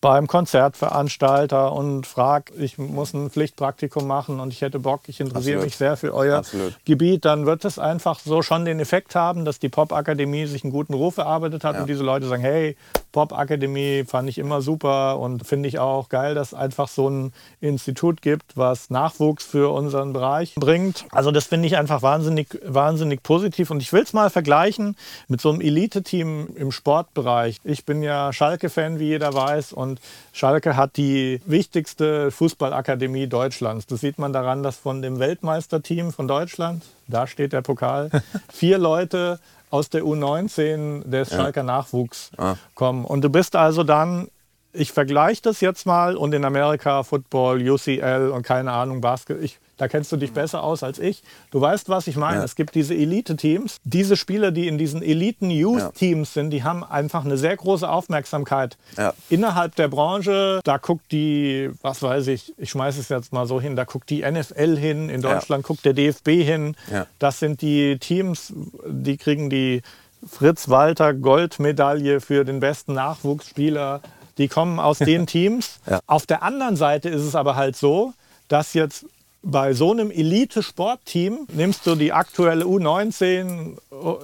[0.00, 5.56] beim Konzertveranstalter und frage, ich muss ein Pflichtpraktikum machen und ich hätte Bock, ich interessiere
[5.56, 5.64] Absolut.
[5.64, 6.74] mich sehr für euer Absolut.
[6.84, 10.72] Gebiet, dann wird es einfach so schon den Effekt haben, dass die Popakademie sich einen
[10.72, 11.80] guten Ruf erarbeitet hat Ja.
[11.82, 12.76] und diese Leute sagen, hey,
[13.12, 17.32] Popakademie fand ich immer super und finde ich auch geil, dass es einfach so ein
[17.60, 21.06] Institut gibt, was Nachwuchs für unseren Bereich bringt.
[21.10, 25.40] Also das finde ich einfach wahnsinnig, wahnsinnig positiv und ich will es mal vergleichen mit
[25.40, 27.56] so einem Elite-Team im Sportbereich.
[27.64, 29.87] Ich bin ja Schalke-Fan, wie jeder weiß und
[30.32, 33.86] Schalke hat die wichtigste Fußballakademie Deutschlands.
[33.86, 38.10] Das sieht man daran, dass von dem Weltmeisterteam von Deutschland, da steht der Pokal,
[38.52, 39.38] vier Leute
[39.70, 42.54] aus der U19 des Schalker Nachwuchs Ah.
[42.74, 43.04] kommen.
[43.04, 44.28] Und du bist also dann,
[44.72, 49.58] ich vergleiche das jetzt mal und in Amerika Football, UCL und keine Ahnung, Basket, ich,
[49.78, 51.22] da kennst du dich besser aus als ich.
[51.50, 52.38] Du weißt, was ich meine.
[52.38, 52.44] Ja.
[52.44, 53.78] Es gibt diese Elite-Teams.
[53.84, 59.14] Diese Spieler, die in diesen Eliten-Youth-Teams sind, die haben einfach eine sehr große Aufmerksamkeit Ja.
[59.30, 60.60] innerhalb der Branche.
[60.64, 64.10] Da guckt die, was weiß ich, ich schmeiße es jetzt mal so hin, da guckt
[64.10, 65.34] die NFL hin, in Ja.
[65.34, 66.76] Deutschland guckt der DFB hin.
[66.92, 67.06] Ja.
[67.18, 68.52] Das sind die Teams,
[68.86, 69.82] die kriegen die
[70.26, 74.00] Fritz Walter Goldmedaille für den besten Nachwuchsspieler.
[74.38, 75.80] Die kommen aus den Teams.
[75.88, 76.00] Ja.
[76.06, 78.12] Auf der anderen Seite ist es aber halt so,
[78.48, 79.04] dass jetzt
[79.42, 83.76] bei so einem Elite-Sportteam nimmst du die aktuelle U19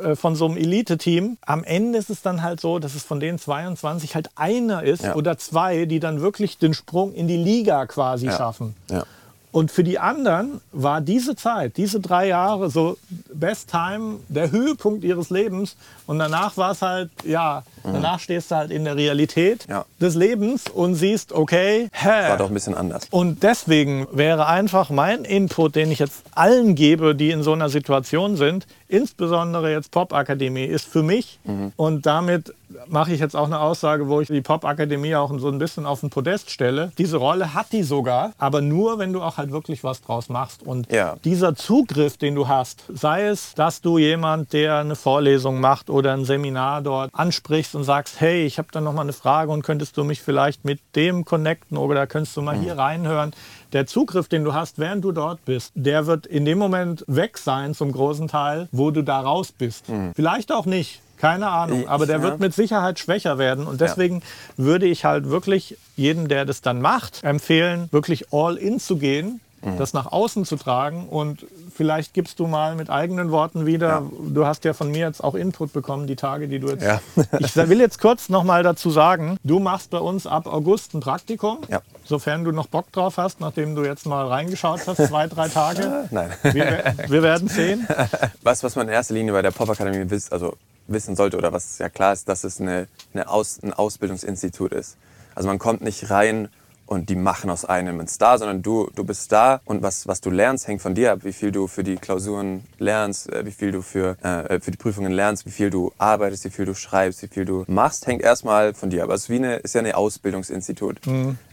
[0.03, 1.39] äh, von so einem Elite-Team.
[1.47, 5.05] Am Ende ist es dann halt so, dass es von den 22 halt einer ist
[5.05, 5.15] Ja.
[5.15, 8.75] oder zwei, die dann wirklich den Sprung in die Liga quasi schaffen.
[8.91, 9.05] Ja.
[9.53, 12.97] Und für die anderen war diese Zeit, diese drei Jahre so
[13.33, 15.77] Best Time, der Höhepunkt ihres Lebens.
[16.09, 19.85] Und danach war es halt, ja, danach stehst du halt in der Realität Ja.
[20.01, 22.29] des Lebens und siehst, okay, hä.
[22.31, 23.07] War doch ein bisschen anders.
[23.11, 27.69] Und deswegen wäre einfach mein Input, den ich jetzt allen gebe, die in so einer
[27.69, 31.39] Situation sind, insbesondere jetzt Popakademie, ist für mich
[31.77, 32.55] und damit
[32.89, 36.01] mache ich jetzt auch eine Aussage, wo ich die Popakademie auch so ein bisschen auf
[36.01, 36.91] den Podest stelle.
[36.99, 40.63] Diese Rolle hat die sogar, aber nur, wenn du auch halt wirklich was draus machst.
[40.65, 41.15] Und Ja.
[41.25, 46.13] dieser Zugriff, den du hast, sei es, dass du jemand, der eine Vorlesung macht oder
[46.15, 49.63] ein Seminar dort ansprichst und sagst, hey, ich habe da noch mal eine Frage und
[49.63, 53.33] könntest du mich vielleicht mit dem connecten oder könntest du mal hier reinhören.
[53.73, 57.39] Der Zugriff, den du hast, während du dort bist, der wird in dem Moment weg
[57.39, 59.87] sein zum großen Teil, wo du da raus bist.
[60.15, 61.01] Vielleicht auch nicht.
[61.17, 62.23] Keine Ahnung, aber der ja.
[62.23, 63.67] wird mit Sicherheit schwächer werden.
[63.67, 64.23] Und deswegen
[64.57, 69.41] würde ich halt wirklich jedem, der das dann macht, empfehlen, wirklich all in zu gehen,
[69.65, 69.79] Mhm.
[69.79, 71.09] das nach außen zu tragen.
[71.09, 74.03] Und vielleicht gibst du mal mit eigenen Worten wieder, Ja.
[74.29, 76.83] du hast ja von mir jetzt auch Input bekommen, die Tage, die du jetzt.
[76.83, 77.01] Ja.
[77.39, 81.01] ich will jetzt kurz noch mal dazu sagen, du machst bei uns ab August ein
[81.01, 81.59] Praktikum.
[81.69, 81.81] Ja.
[82.05, 86.07] Sofern du noch Bock drauf hast, nachdem du jetzt mal reingeschaut hast, zwei, drei Tage.
[86.11, 86.31] Nein.
[86.43, 87.87] Wir, wir werden sehen.
[88.43, 91.79] Was, was man in erster Linie bei der Popakademie wiss, also wissen sollte oder was
[91.79, 94.97] ja klar ist, dass es eine, eine Aus, ein Ausbildungsinstitut ist.
[95.35, 96.49] Also man kommt nicht rein
[96.87, 100.21] und die machen aus einem einen Star, sondern du, du bist da und was, was
[100.21, 103.51] du lernst, hängt von dir ab, wie viel du für die Klausuren lernst, äh, wie
[103.51, 106.75] viel du für, äh, für die Prüfungen lernst, wie viel du arbeitest, wie viel du
[106.75, 109.11] schreibst, wie viel du machst, hängt erstmal von dir ab.
[109.11, 111.01] Also es ist, wie eine, ist ja ein Ausbildungsinstitut.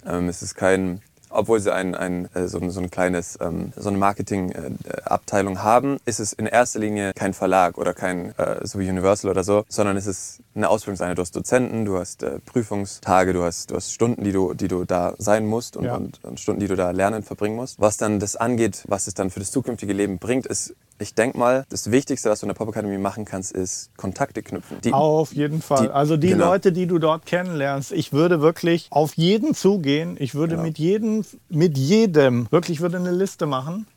[0.05, 3.73] Ähm, es ist kein, obwohl sie ein, ein, äh, so, ein- so ein kleines, ähm,
[3.75, 8.79] so eine Marketingabteilung haben, ist es in erster Linie kein Verlag oder kein, äh, so
[8.79, 11.17] wie Universal oder so, sondern es ist eine Ausbildungseinheit.
[11.17, 14.67] Du hast Dozenten, du hast äh, Prüfungstage, du hast, du hast Stunden, die du, die
[14.67, 15.95] du da sein musst und, Ja.
[15.95, 17.79] und, und Stunden, die du da lernen verbringen musst.
[17.79, 21.37] Was dann das angeht, was es dann für das zukünftige Leben bringt, ist, ich denke
[21.37, 24.77] mal, das Wichtigste, was du in der Popakademie machen kannst, ist Kontakte knüpfen.
[24.83, 25.87] Die, Auf jeden Fall.
[25.87, 26.45] Die- also die genau.
[26.51, 30.15] Leute, die du dort kennenlernst, ich würde wirklich auf jeden zugehen.
[30.19, 30.63] Ich würde Genau.
[30.67, 33.87] mit jedem, mit jedem, wirklich würde eine Liste machen.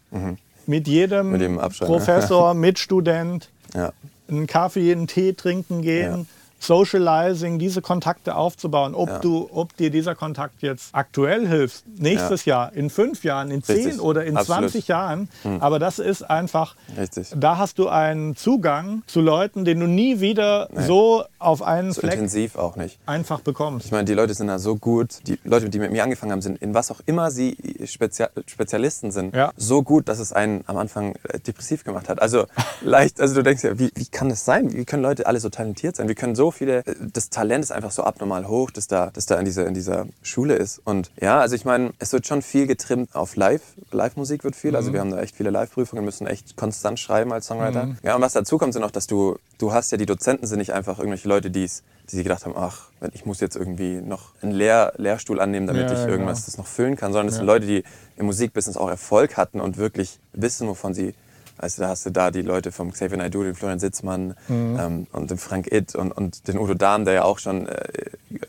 [0.67, 1.33] Mit jedem Mhm.
[1.33, 1.97] Mit jedem Abstand, ne?
[1.99, 3.93] Professor, Mitstudent, ja.
[4.29, 6.27] einen Kaffee, einen Tee trinken gehen.
[6.67, 9.19] Socializing, diese Kontakte aufzubauen, ob, Ja.
[9.19, 13.77] du, ob dir dieser Kontakt jetzt aktuell hilft, nächstes Jahr, in fünf Jahren, in zehn
[13.87, 14.01] Richtig.
[14.01, 14.63] oder in Absolut.
[14.65, 14.69] Hm.
[14.71, 15.29] 20 Jahren.
[15.61, 17.33] Aber das ist einfach, Richtig.
[17.37, 22.01] da hast du einen Zugang zu Leuten, den du nie wieder so auf einen So
[22.01, 22.99] Fleck intensiv auch nicht.
[23.07, 23.87] einfach bekommst.
[23.87, 25.19] Ich meine, die Leute sind da so gut.
[25.27, 29.11] Die Leute, die mit mir angefangen haben, sind in was auch immer sie Spezia Spezialisten
[29.11, 29.53] sind, Ja.
[29.57, 32.21] so gut, dass es einen am Anfang äh, depressiv gemacht hat.
[32.23, 32.47] Also
[32.83, 34.73] leicht, also du denkst ja, wie, wie kann das sein?
[34.73, 36.09] Wie können Leute alle so talentiert sein?
[36.09, 39.27] Wie können so viele, äh, das Talent ist einfach so abnormal hoch, dass da, dass
[39.27, 40.81] da in, dieser, in dieser Schule ist.
[40.85, 43.63] Und ja, also ich meine, es wird schon viel getrimmt auf Live.
[43.91, 44.77] Live-Musik wird viel.
[44.77, 47.97] Also wir haben da echt viele Live-Prüfungen, müssen echt konstant schreiben als Songwriter.
[48.03, 50.59] Ja, und was dazu kommt, sind auch, dass du, du hast ja, die Dozenten sind
[50.59, 53.95] nicht einfach irgendwelche Leute, die es die sich gedacht haben, ach, ich muss jetzt irgendwie
[54.03, 56.47] noch einen Lehr Lehrstuhl annehmen, damit Ja, ich irgendwas genau.
[56.47, 57.53] das noch füllen kann, sondern es sind Ja.
[57.55, 57.83] Leute, die
[58.19, 61.15] im Musikbusiness auch Erfolg hatten und wirklich wissen, wovon sie
[61.59, 64.79] also da hast du da die Leute vom Xavier Naidoo, den Florian Sitzmann Mhm.
[64.81, 67.85] ähm, und den Frank Itt und, und den Udo Dahm, der ja auch schon äh,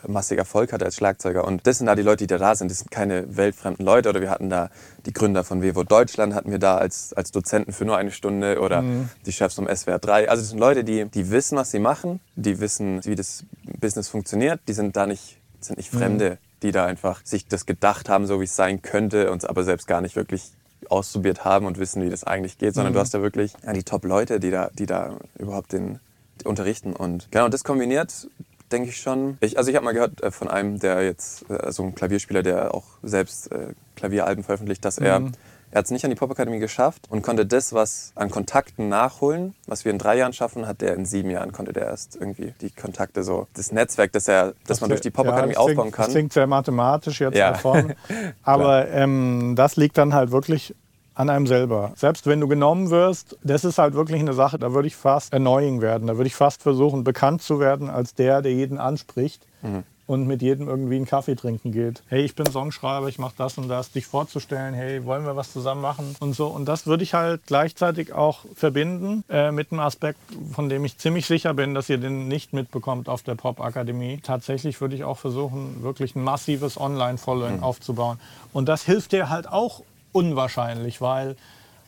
[0.08, 1.46] massig Erfolg hatte als Schlagzeuger.
[1.46, 2.72] Und das sind da die Leute, die da sind.
[2.72, 4.10] Das sind keine weltfremden Leute.
[4.10, 4.70] Oder wir hatten da
[5.06, 8.60] die Gründer von Vevo Deutschland, hatten wir da als, als Dozenten für nur eine Stunde.
[8.60, 9.10] Oder mhm.
[9.26, 10.30] die Chefs vom SWR 3.
[10.30, 12.20] Also das sind Leute, die, die wissen, was sie machen.
[12.36, 13.46] Die wissen, wie das
[13.80, 14.60] Business funktioniert.
[14.68, 16.32] Die sind da nicht, sind nicht Fremde.
[16.32, 19.46] Mhm die da einfach sich das gedacht haben, so wie es sein könnte, und es
[19.46, 20.54] aber selbst gar nicht wirklich
[20.90, 22.96] ausprobiert haben und wissen, wie das eigentlich geht, sondern mhm.
[22.96, 26.00] du hast ja wirklich ja, die Top-Leute, die da, die da überhaupt den
[26.44, 26.94] unterrichten.
[26.94, 28.28] Und genau das kombiniert,
[28.72, 29.38] denke ich schon.
[29.42, 32.44] Ich, also ich habe mal gehört äh, von einem, der jetzt, äh, so ein Klavierspieler,
[32.44, 35.06] der auch selbst äh, Klavieralben veröffentlicht, dass mhm.
[35.06, 35.32] er
[35.76, 39.56] er hat es nicht an die Popakademie geschafft und konnte das, was an Kontakten nachholen,
[39.68, 42.54] was wir in drei Jahren schaffen, hat der in sieben Jahren konnte der erst irgendwie
[42.62, 45.92] die Kontakte so, das Netzwerk, das, er, das, das man durch die Popakademie ja, aufbauen
[45.92, 46.06] kann.
[46.06, 47.52] Das klingt sehr mathematisch jetzt ja.
[47.52, 47.94] davon,
[48.44, 50.74] aber ähm, das liegt dann halt wirklich
[51.14, 51.92] an einem selber.
[51.98, 55.34] Selbst wenn du genommen wirst, das ist halt wirklich eine Sache, da würde ich fast
[55.34, 56.08] annoying werden.
[56.08, 59.46] Da würde ich fast versuchen, bekannt zu werden als der, der jeden anspricht.
[59.62, 62.04] Mhm und mit jedem irgendwie einen Kaffee trinken geht.
[62.08, 65.52] Hey, ich bin Songschreiber, ich mache das und das, dich vorzustellen, hey, wollen wir was
[65.52, 66.48] zusammen machen und so.
[66.48, 70.20] Und das würde ich halt gleichzeitig auch verbinden äh, mit einem Aspekt,
[70.54, 74.20] von dem ich ziemlich sicher bin, dass ihr den nicht mitbekommt auf der Pop-Akademie.
[74.22, 77.64] Tatsächlich würde ich auch versuchen, wirklich ein massives Online-Following mhm.
[77.64, 78.20] aufzubauen.
[78.54, 81.36] Und das hilft dir halt auch unwahrscheinlich, weil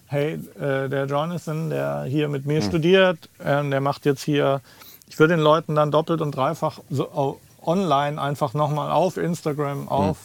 [0.07, 2.65] hey, äh, der Jonathan, der hier mit mir mhm.
[2.65, 4.61] studiert, äh, der macht jetzt hier,
[5.07, 10.17] ich würde den Leuten dann doppelt und dreifach so, online einfach nochmal auf Instagram, auf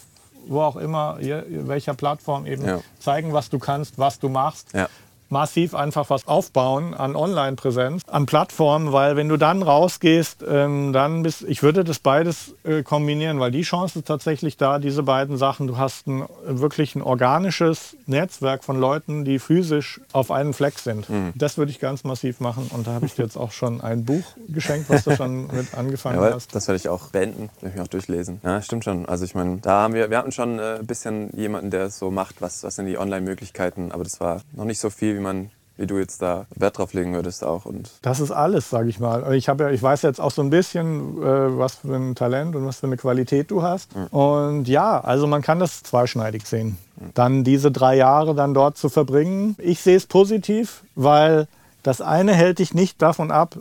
[0.45, 0.51] mhm.
[0.51, 2.79] wo auch immer, welcher Plattform eben ja.
[2.99, 4.73] zeigen, was du kannst, was du machst.
[4.73, 4.89] Ja
[5.33, 11.23] massiv einfach was aufbauen an Online-Präsenz, an Plattformen, weil wenn du dann rausgehst, ähm, dann
[11.23, 15.37] bist, ich würde das beides äh, kombinieren, weil die Chance ist tatsächlich da, diese beiden
[15.37, 20.77] Sachen, du hast ein, wirklich ein organisches Netzwerk von Leuten, die physisch auf einen Fleck
[20.77, 21.09] sind.
[21.09, 21.33] Mhm.
[21.35, 24.05] Das würde ich ganz massiv machen und da habe ich dir jetzt auch schon ein
[24.05, 26.53] Buch geschenkt, was du schon mit angefangen Jawohl, hast.
[26.53, 28.39] Das werde ich auch beenden, werde ich auch durchlesen.
[28.43, 29.07] Ja, stimmt schon.
[29.07, 31.97] Also ich meine, da haben wir, wir hatten schon äh, ein bisschen jemanden, der es
[31.97, 35.22] so macht, was, was sind die Online-Möglichkeiten, aber das war noch nicht so viel, wie
[35.23, 37.65] man wie du jetzt da Wert drauf legen würdest auch.
[37.65, 39.33] Und das ist alles, sage ich mal.
[39.33, 42.65] Ich, ja, ich weiß jetzt auch so ein bisschen, äh, was für ein Talent und
[42.65, 43.95] was für eine Qualität du hast.
[43.95, 44.07] Mhm.
[44.07, 46.77] Und ja, also man kann das zweischneidig sehen.
[46.97, 47.11] Mhm.
[47.15, 49.55] Dann diese drei Jahre dann dort zu verbringen.
[49.57, 51.47] Ich sehe es positiv, weil
[51.81, 53.57] das eine hält dich nicht davon ab,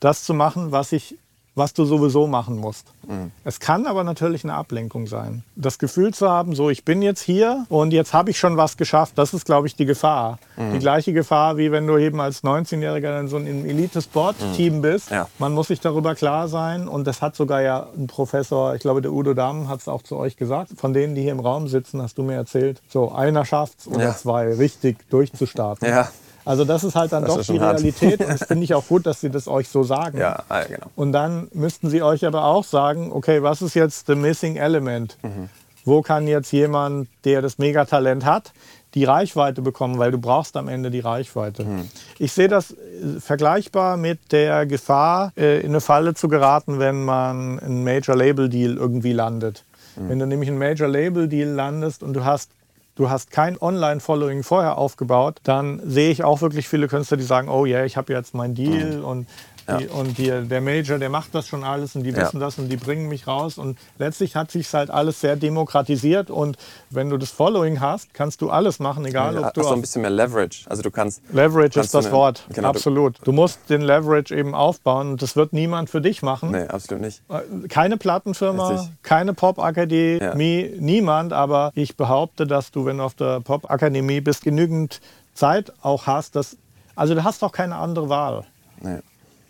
[0.00, 1.16] das zu machen, was ich
[1.54, 2.86] was du sowieso machen musst.
[3.06, 3.30] Mhm.
[3.44, 5.44] Es kann aber natürlich eine Ablenkung sein.
[5.56, 8.76] Das Gefühl zu haben, so ich bin jetzt hier und jetzt habe ich schon was
[8.76, 10.38] geschafft, das ist, glaube ich, die Gefahr.
[10.56, 10.72] Mhm.
[10.72, 14.82] Die gleiche Gefahr, wie wenn du eben als 19-Jähriger in so einem Elite-Sport-Team mhm.
[14.82, 15.10] bist.
[15.10, 15.28] Ja.
[15.38, 19.02] Man muss sich darüber klar sein und das hat sogar ja ein Professor, ich glaube,
[19.02, 21.68] der Udo Damm hat es auch zu euch gesagt, von denen, die hier im Raum
[21.68, 24.16] sitzen, hast du mir erzählt, so einer schafft es oder ja.
[24.16, 25.88] zwei richtig durchzustarten.
[25.88, 26.08] Ja.
[26.44, 29.06] Also das ist halt dann das doch die Realität und das finde ich auch gut,
[29.06, 30.18] dass sie das euch so sagen.
[30.18, 30.86] Ja, genau.
[30.96, 35.16] Und dann müssten sie euch aber auch sagen, okay, was ist jetzt the missing element?
[35.22, 35.48] Mhm.
[35.84, 38.52] Wo kann jetzt jemand, der das Megatalent hat,
[38.94, 41.64] die Reichweite bekommen, weil du brauchst am Ende die Reichweite.
[41.64, 41.88] Mhm.
[42.18, 47.04] Ich sehe das äh, vergleichbar mit der Gefahr, äh, in eine Falle zu geraten, wenn
[47.04, 49.64] man einen Major Label Deal irgendwie landet.
[49.96, 50.08] Mhm.
[50.08, 52.50] Wenn du nämlich einen Major Label Deal landest und du hast
[52.96, 57.48] du hast kein Online-Following vorher aufgebaut, dann sehe ich auch wirklich viele Künstler, die sagen,
[57.48, 59.04] oh ja, yeah, ich habe jetzt mein Deal mhm.
[59.04, 59.28] und
[59.66, 59.78] ja.
[59.78, 62.46] Die, und die, der Major, der macht das schon alles und die wissen ja.
[62.46, 63.56] das und die bringen mich raus.
[63.56, 66.30] Und letztlich hat sich halt alles sehr demokratisiert.
[66.30, 66.58] Und
[66.90, 69.62] wenn du das Following hast, kannst du alles machen, egal ja, ob du.
[69.62, 70.68] Hast so ein bisschen mehr Leverage.
[70.68, 71.22] Also du kannst.
[71.32, 72.46] Leverage kannst ist das eine, Wort.
[72.52, 73.16] Genau, absolut.
[73.24, 76.50] Du musst den Leverage eben aufbauen und das wird niemand für dich machen.
[76.50, 77.22] Nee, absolut nicht.
[77.30, 78.90] Äh, keine Plattenfirma, Richtig.
[79.02, 81.32] keine Pop-Akademie, niemand.
[81.32, 85.00] Aber ich behaupte, dass du, wenn du auf der Pop-Akademie bist, genügend
[85.32, 86.36] Zeit auch hast.
[86.36, 86.58] Dass,
[86.94, 88.44] also du hast auch keine andere Wahl.
[88.80, 88.98] Nee.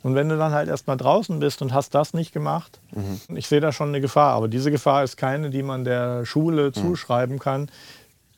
[0.05, 3.37] Und wenn du dann halt erstmal draußen bist und hast das nicht gemacht, mhm.
[3.37, 4.35] ich sehe da schon eine Gefahr.
[4.35, 6.75] Aber diese Gefahr ist keine, die man der Schule mhm.
[6.75, 7.71] zuschreiben kann.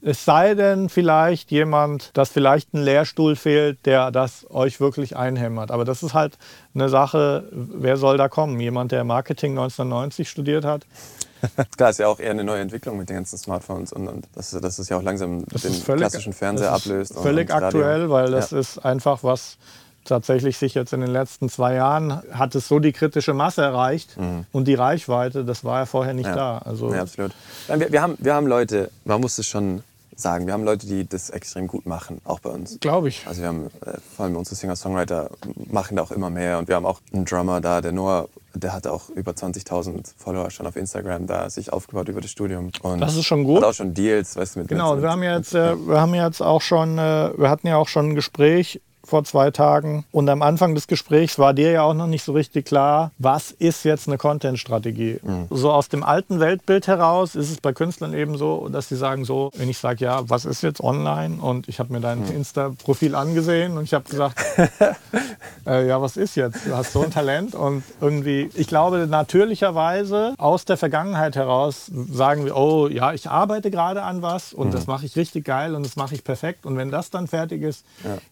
[0.01, 5.73] Es sei denn vielleicht jemand, dass vielleicht ein Lehrstuhl fehlt, der das euch wirklich einhämmert.
[5.73, 6.39] Aber das ist halt
[6.73, 8.61] eine Sache, wer soll da kommen?
[8.61, 10.87] Jemand, der Marketing 1990 studiert hat?
[11.77, 14.51] Klar, ist ja auch eher eine neue Entwicklung mit den ganzen Smartphones und, und das,
[14.53, 17.13] das ist ja auch langsam das den völlig, klassischen Fernseher ablöst.
[17.13, 18.61] Völlig und, und aktuell, weil das ja.
[18.61, 19.59] ist einfach was,
[20.07, 24.17] tatsächlich sich jetzt in den letzten zwei Jahren hat es so die kritische Masse erreicht
[24.17, 24.47] mhm.
[24.53, 26.35] und die Reichweite, das war ja vorher nicht ja.
[26.35, 26.59] da.
[26.59, 27.33] Also ja, absolut.
[27.69, 29.83] Wir, wir, haben, wir haben Leute, man muss es schon
[30.17, 32.81] sagen, wir haben Leute, die das extrem gut machen, auch bei uns.
[32.81, 33.27] Glaube ich.
[33.27, 35.31] Also wir haben, äh, vor allem unsere Singer-Songwriter
[35.71, 38.73] machen da auch immer mehr und wir haben auch einen Drummer da, der Noah, der
[38.73, 42.71] hat auch über 20.000 Follower schon auf Instagram da sich aufgebaut über das Studium.
[42.83, 43.59] Und das ist schon gut.
[43.59, 46.15] Hat auch schon Deals, weißt du, mit Genau, mit, wir haben jetzt, äh, wir haben
[46.15, 50.05] jetzt auch schon, äh, wir hatten ja auch schon ein Gespräch vor zwei Tagen.
[50.13, 53.51] Und am Anfang des Gesprächs war dir ja auch noch nicht so richtig klar, was
[53.53, 55.21] ist jetzt eine Content-Strategie.
[55.23, 55.47] Mhm.
[55.51, 59.25] So aus dem alten Weltbild heraus ist es bei Künstlern eben so, dass sie sagen
[59.25, 61.41] so, wenn ich sage, ja, was ist jetzt online?
[61.41, 62.37] Und ich habe mir dein Mhm.
[62.37, 64.39] Insta-Profil angesehen und ich habe gesagt,
[65.67, 66.67] äh, ja, was ist jetzt?
[66.67, 72.45] Du hast so ein Talent und irgendwie, ich glaube, natürlicherweise aus der Vergangenheit heraus sagen
[72.45, 75.85] wir, oh ja, ich arbeite gerade an was und das mache ich richtig geil und
[75.85, 76.67] das mache ich perfekt.
[76.67, 77.85] Und wenn das dann fertig ist,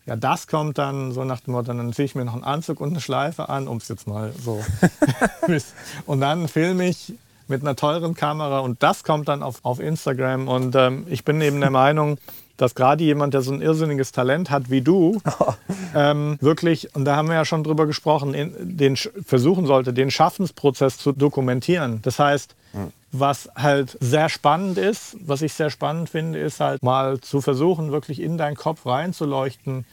[0.07, 2.81] ja, das kommt dann so nach dem Motto, dann ziehe ich mir noch einen Anzug
[2.81, 4.65] und eine Schleife an, um es jetzt mal so.
[6.07, 7.15] und dann filme ich
[7.47, 10.49] mit einer teuren Kamera und das kommt dann auf, auf Instagram.
[10.49, 12.19] Und ähm, ich bin eben der Meinung,
[12.57, 15.21] dass gerade jemand, der so ein irrsinniges Talent hat wie du,
[15.95, 20.11] ähm, wirklich, und da haben wir ja schon drüber gesprochen, in, den versuchen sollte, den
[20.11, 22.01] Schaffensprozess zu dokumentieren.
[22.03, 22.55] Das heißt,
[23.13, 27.93] was halt sehr spannend ist, was ich sehr spannend finde, ist halt mal zu versuchen,
[27.93, 29.85] wirklich in deinen Kopf reinzuleuchten.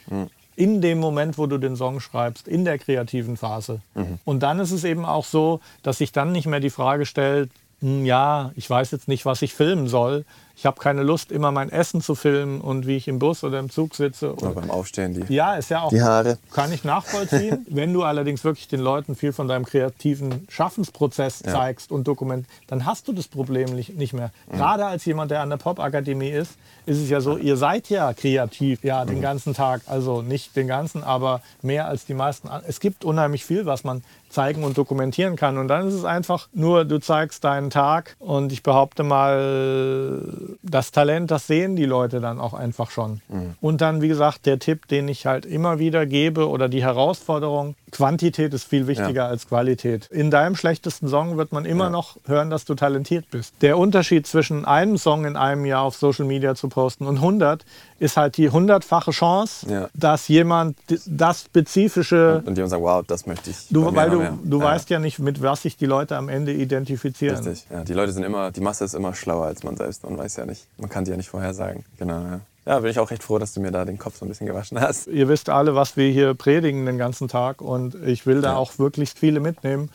[0.56, 3.82] In dem Moment, wo du den Song schreibst, in der kreativen Phase.
[4.26, 7.50] Und dann ist es eben auch so, dass sich dann nicht mehr die Frage stellt,
[7.82, 10.26] hm, ja, ich weiß jetzt nicht, was ich filmen soll.
[10.62, 13.58] Ich habe keine Lust, immer mein Essen zu filmen und wie ich im Bus oder
[13.58, 14.36] im Zug sitze.
[14.36, 15.89] Oder beim Aufstehen die, Ja, ist ja auch.
[15.89, 16.38] die Haare.
[16.54, 17.65] Kann ich nachvollziehen.
[17.71, 22.86] Wenn du allerdings wirklich den Leuten viel von deinem kreativen Schaffensprozess zeigst und dokument, dann
[22.86, 24.30] hast du das Problem nicht mehr.
[24.52, 26.52] Gerade als jemand, der an der Popakademie ist,
[26.86, 29.82] ist es ja so, ihr seid ja kreativ, ja, den ganzen Tag.
[29.88, 32.50] Also nicht den ganzen, aber mehr als die meisten.
[32.67, 35.58] Es gibt unheimlich viel, was man zeigen und dokumentieren kann.
[35.58, 40.92] Und dann ist es einfach nur, du zeigst deinen Tag und ich behaupte mal, das
[40.92, 43.22] Talent, das sehen die Leute dann auch einfach schon.
[43.62, 47.76] Und dann, wie gesagt, der Tipp, den ich halt immer wieder gebe oder die Herausforderung,
[47.91, 49.27] Quantität ist viel wichtiger Ja.
[49.27, 50.08] als Qualität.
[50.12, 53.54] In deinem schlechtesten Song wird man immer noch hören, dass du talentiert bist.
[53.62, 57.65] Der Unterschied zwischen einem Song in einem Jahr auf Social Media zu posten und 100
[57.99, 59.89] ist halt die hundertfache Chance, Ja.
[59.93, 63.58] dass jemand das spezifische Und die sagen, wow, das möchte ich.
[63.69, 66.51] Du, weil du, du ja, weißt ja nicht, mit was sich die Leute am Ende
[66.54, 67.36] identifizieren.
[67.38, 67.65] Richtig.
[67.69, 70.04] Ja, die Leute sind immer, die Masse ist immer schlauer als man selbst.
[70.04, 71.84] Man weiß ja nicht, man kann die ja nicht vorhersagen.
[71.99, 72.39] Genau.
[72.65, 72.80] Ja.
[72.80, 74.80] bin ich auch recht froh, dass du mir da den Kopf so ein bisschen gewaschen
[74.80, 75.08] hast.
[75.08, 78.56] Ihr wisst alle, was wir hier predigen den ganzen Tag und ich will da Ja.
[78.58, 79.89] auch wirklich viele mitnehmen.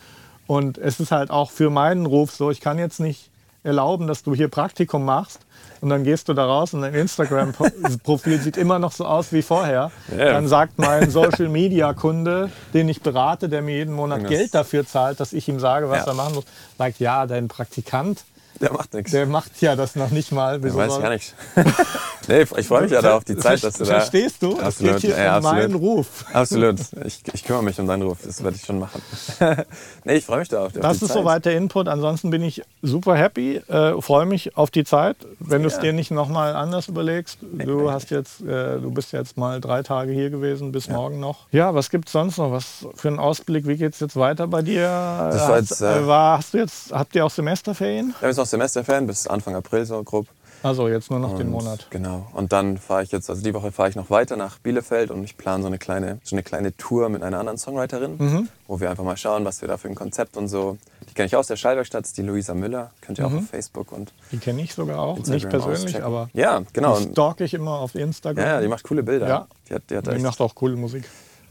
[0.46, 3.30] Und es ist halt auch für meinen Ruf so, ich kann jetzt nicht
[3.64, 5.40] erlauben, dass du hier Praktikum machst
[5.80, 9.42] und dann gehst du da raus und dein Instagram-Profil sieht immer noch so aus wie
[9.42, 9.90] vorher.
[10.16, 10.24] Ja.
[10.32, 15.32] Dann sagt mein Social-Media-Kunde, den ich berate, der mir jeden Monat Geld dafür zahlt, dass
[15.32, 16.12] ich ihm sage, was Ja.
[16.12, 16.44] er machen muss,
[16.78, 18.24] sagt, ja, dein Praktikant,
[18.60, 19.10] Der macht nichts.
[19.12, 20.60] der macht ja das noch nicht mal.
[20.60, 21.34] Der weiß gar nichts.
[22.28, 24.00] nee, ich freue mich ja da auf die Zeit, dass du da.
[24.00, 24.52] Verstehst du?
[24.56, 24.92] Es Absolut.
[25.00, 25.74] geht hier ja, um meinen.
[25.74, 26.24] Ruf.
[26.32, 26.78] Absolut.
[27.04, 28.18] Ich, ich kümmere mich um deinen Ruf.
[28.24, 29.02] Das werde ich schon machen.
[30.04, 31.18] nee, ich freue mich da auf, auf Das die ist Zeit.
[31.22, 31.88] soweit der Input.
[31.88, 35.16] Ansonsten bin ich super happy, äh, freue mich auf die Zeit.
[35.38, 35.82] Wenn du es Ja.
[35.82, 40.12] dir nicht nochmal anders überlegst, du hast jetzt, äh, du bist jetzt mal drei Tage
[40.12, 41.46] hier gewesen, bis morgen noch.
[41.52, 42.50] Ja, was gibt es sonst noch?
[42.52, 43.66] Was für einen Ausblick?
[43.66, 44.82] Wie geht es jetzt weiter bei dir?
[44.82, 48.08] Das war hast, jetzt, äh, äh, war, hast du jetzt, habt ihr auch Semesterferien?
[48.08, 50.26] Wir haben jetzt noch Semesterferien bis Anfang April so grob.
[50.62, 51.86] Also jetzt nur noch den Und Monat.
[51.90, 52.26] Genau.
[52.32, 55.22] Und dann fahre ich jetzt, also die Woche fahre ich noch weiter nach Bielefeld und
[55.22, 58.48] ich plane so eine kleine, so eine kleine Tour mit einer anderen Songwriterin, Mhm.
[58.66, 60.78] wo wir einfach mal schauen, was wir da für ein Konzept und so.
[61.10, 62.90] Die kenne ich aus der Schallwerkstatt, ist die Luisa Müller.
[63.02, 65.34] Könnt ihr auch auf Facebook und Die kenne ich sogar auch, Instagram Mhm.
[65.34, 66.04] nicht persönlich, auschecken.
[66.04, 66.98] aber Ja, genau.
[66.98, 68.44] die stalk ich immer auf Instagram.
[68.44, 69.28] ja, die macht coole Bilder.
[69.28, 69.46] Ja.
[69.68, 71.04] Die hat, die hat Die macht auch coole Musik.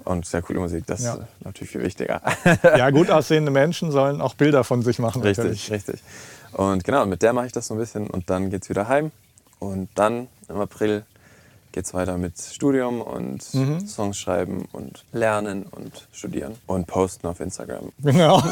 [0.04, 0.86] und sehr coole Musik.
[0.88, 1.14] Das Ja.
[1.14, 2.22] ist natürlich viel wichtiger.
[2.64, 5.22] Ja, gut aussehende Menschen sollen auch Bilder von sich machen.
[5.22, 5.72] natürlich.
[5.72, 6.04] Richtig, richtig.
[6.56, 8.88] Und genau, mit der mache ich das so ein bisschen und dann geht es wieder
[8.88, 9.12] heim.
[9.60, 11.04] Und dann im April
[11.74, 13.86] geht es weiter mit Studium und Mhm.
[13.86, 17.92] Songs schreiben und lernen und studieren und posten auf Instagram.
[18.02, 18.42] Genau.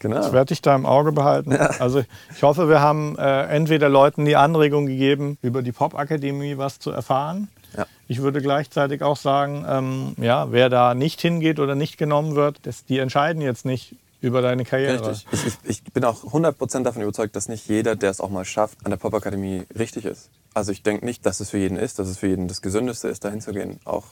[0.00, 0.32] Genau.
[0.32, 1.52] werde ich da im Auge behalten.
[1.56, 6.78] Also ich hoffe, wir haben äh, entweder Leuten die Anregung gegeben, über die Popakademie was
[6.78, 7.48] zu erfahren.
[7.76, 7.84] Ja.
[8.06, 12.60] Ich würde gleichzeitig auch sagen, ähm, ja, wer da nicht hingeht oder nicht genommen wird,
[12.62, 15.10] das, die entscheiden jetzt nicht über deine Karriere.
[15.10, 15.26] Richtig.
[15.64, 18.78] Ich, ich, bin auch 100% davon überzeugt, dass nicht jeder, der es auch mal schafft,
[18.84, 20.30] an der Popakademie richtig ist.
[20.54, 23.08] Also ich denke nicht, dass es für jeden ist, dass es für jeden das Gesündeste
[23.08, 23.78] ist, da hinzugehen.
[23.84, 24.06] Auch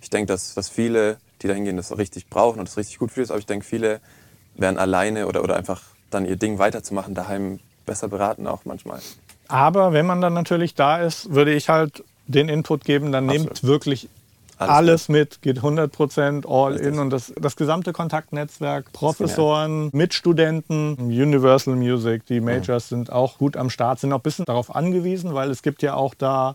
[0.00, 3.10] ich denke, dass, dass viele, die da hingehen, das richtig brauchen und das richtig gut
[3.10, 3.30] für die ist.
[3.30, 4.00] Aber ich denke, viele
[4.54, 9.00] werden alleine oder, oder einfach dann ihr Ding weiterzumachen, daheim besser beraten auch manchmal.
[9.48, 13.46] Aber wenn man dann natürlich da ist, würde ich halt den Input geben, dann Absolut.
[13.48, 14.08] nehmt wirklich
[14.58, 16.98] Alles alles, mit, geht 100% all in.
[16.98, 23.70] Und das, das gesamte Kontaktnetzwerk, Professoren, Mitstudenten, Universal Music, die Majors sind auch gut am
[23.70, 26.54] Start, sind auch ein bisschen darauf angewiesen, weil es gibt ja auch da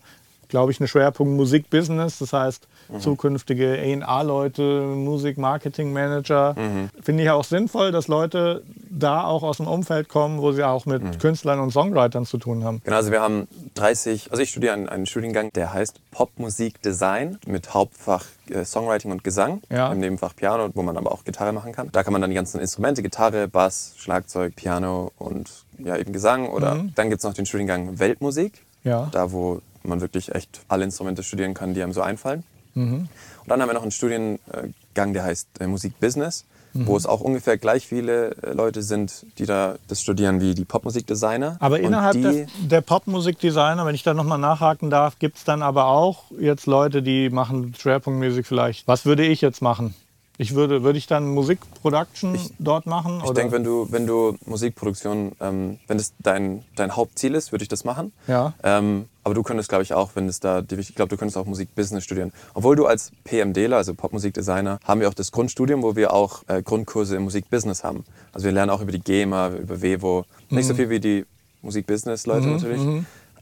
[0.53, 2.19] glaube ich, einen Schwerpunkt Musikbusiness.
[2.19, 2.67] Das heißt,
[2.99, 6.55] zukünftige A&R-Leute, Musik-Marketing-Manager.
[7.01, 10.85] Finde ich auch sinnvoll, dass Leute da auch aus dem Umfeld kommen, wo sie auch
[10.85, 12.81] mit Künstlern und Songwritern zu tun haben.
[12.83, 17.73] Genau, also wir haben 30, also ich studiere einen, einen Studiengang, der heißt Popmusik-Design mit
[17.73, 19.91] Hauptfach äh, Songwriting und Gesang, Ja.
[19.91, 21.89] im Nebenfach Piano, wo man aber auch Gitarre machen kann.
[21.91, 26.49] Da kann man dann die ganzen Instrumente, Gitarre, Bass, Schlagzeug, Piano und ja eben Gesang.
[26.49, 29.07] Oder dann gibt es noch den Studiengang Weltmusik, Ja.
[29.11, 32.43] da wo man wirklich echt alle Instrumente studieren kann, die einem so einfallen.
[32.81, 33.09] Und
[33.47, 37.85] dann haben wir noch einen Studiengang, der heißt äh, Musikbusiness, wo es auch ungefähr gleich
[37.85, 41.57] viele äh, Leute sind, die da das studieren wie die Popmusikdesigner.
[41.59, 45.85] Aber innerhalb der, der Popmusikdesigner, wenn ich da nochmal nachhaken darf, gibt es dann aber
[45.85, 48.87] auch jetzt Leute, die machen Schwerpunktmusik vielleicht.
[48.87, 49.93] Was würde ich jetzt machen?
[50.37, 53.21] Ich würde, würde ich dann Musikproduction dort machen?
[53.23, 57.61] Ich denke, wenn du, wenn du Musikproduktion, ähm, wenn das dein, dein Hauptziel ist, würde
[57.61, 58.11] ich das machen.
[58.27, 58.53] Ja.
[58.63, 61.45] Ähm, aber du könntest, glaube ich, auch, wenn es da, ich glaube, du könntest auch
[61.45, 62.31] Musikbusiness studieren.
[62.53, 66.61] Obwohl du als PMDler, also Popmusikdesigner, haben wir auch das Grundstudium, wo wir auch äh,
[66.61, 68.03] Grundkurse im Musikbusiness haben.
[68.33, 70.25] Also wir lernen auch über die GEMA, über Vevo.
[70.49, 70.67] Nicht Mhm.
[70.69, 71.25] so viel wie die
[71.61, 72.81] Musikbusiness-Leute natürlich.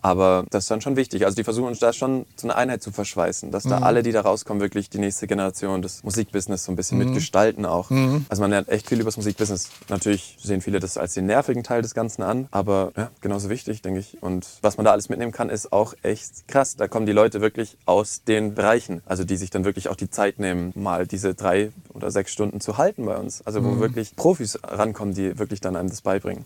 [0.01, 1.25] Aber das ist dann schon wichtig.
[1.25, 3.83] Also die versuchen uns da schon zu einer Einheit zu verschweißen, dass da Mhm.
[3.83, 7.05] alle, die da rauskommen, wirklich die nächste Generation des Musikbusiness so ein bisschen Mhm.
[7.05, 7.91] mitgestalten auch.
[8.29, 9.69] Also man lernt echt viel über das Musikbusiness.
[9.89, 13.81] Natürlich sehen viele das als den nervigen Teil des Ganzen an, aber ja, genauso wichtig,
[13.81, 14.21] denke ich.
[14.21, 16.75] Und was man da alles mitnehmen kann, ist auch echt krass.
[16.75, 20.09] Da kommen die Leute wirklich aus den Bereichen, also die sich dann wirklich auch die
[20.09, 23.45] Zeit nehmen, mal diese drei oder sechs Stunden zu halten bei uns.
[23.45, 26.45] Also wo wirklich Profis rankommen, die wirklich dann einem das beibringen.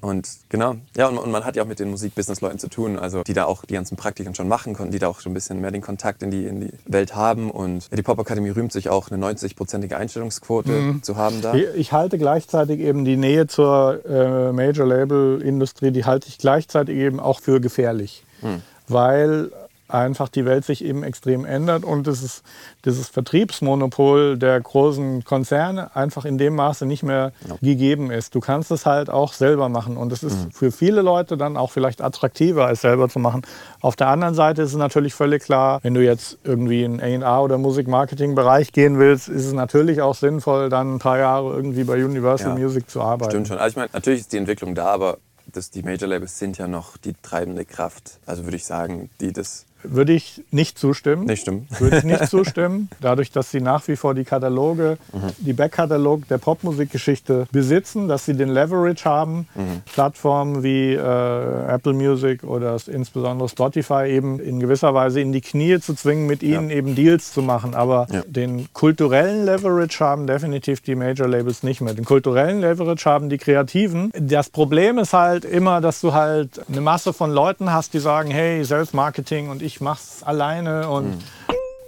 [0.00, 3.22] Und genau, ja, und, und man hat ja auch mit den Musikbusiness-Leuten zu tun, also
[3.24, 5.60] die da auch die ganzen Praktiken schon machen konnten, die da auch schon ein bisschen
[5.60, 7.50] mehr den Kontakt in die, in die Welt haben.
[7.50, 11.54] Und ja, die Popakademie rühmt sich auch, eine 90-prozentige Einstellungsquote zu haben da.
[11.54, 17.20] Ich- Ich halte gleichzeitig eben die Nähe zur äh, Major-Label-Industrie, die halte ich gleichzeitig eben
[17.20, 18.24] auch für gefährlich,
[18.86, 19.50] weil
[19.88, 22.42] einfach die Welt sich eben extrem ändert und dieses,
[22.84, 28.34] dieses Vertriebsmonopol der großen Konzerne einfach in dem Maße nicht mehr gegeben ist.
[28.34, 31.70] Du kannst es halt auch selber machen und es ist für viele Leute dann auch
[31.70, 33.42] vielleicht attraktiver, als selber zu machen.
[33.80, 37.42] Auf der anderen Seite ist es natürlich völlig klar, wenn du jetzt irgendwie in A&R
[37.42, 42.04] oder Musikmarketing-Bereich gehen willst, ist es natürlich auch sinnvoll, dann ein paar Jahre irgendwie bei
[42.04, 42.58] Universal Ja.
[42.58, 43.30] Music zu arbeiten.
[43.30, 43.58] Stimmt schon.
[43.58, 45.18] Also ich meine, natürlich ist die Entwicklung da, aber
[45.52, 48.18] das, die Major-Labels sind ja noch die treibende Kraft.
[48.26, 51.24] Also würde ich sagen, die das Würde ich nicht zustimmen.
[51.26, 51.66] nicht stimmen.
[51.78, 52.88] Würde ich nicht zustimmen.
[53.00, 55.18] Dadurch, dass sie nach wie vor die Kataloge, Mhm.
[55.38, 59.82] die Backkatalog der Popmusikgeschichte besitzen, dass sie den Leverage haben, Mhm.
[59.92, 65.78] Plattformen wie äh, Apple Music oder insbesondere Spotify eben in gewisser Weise in die Knie
[65.80, 67.74] zu zwingen, mit ihnen eben Deals zu machen.
[67.74, 68.22] Aber Ja.
[68.26, 71.94] den kulturellen Leverage haben definitiv die Major Labels nicht mehr.
[71.94, 74.10] Den kulturellen Leverage haben die Kreativen.
[74.18, 78.30] Das Problem ist halt immer, dass du halt eine Masse von Leuten hast, die sagen,
[78.30, 81.22] hey, Selbstmarketing und ich mach's alleine und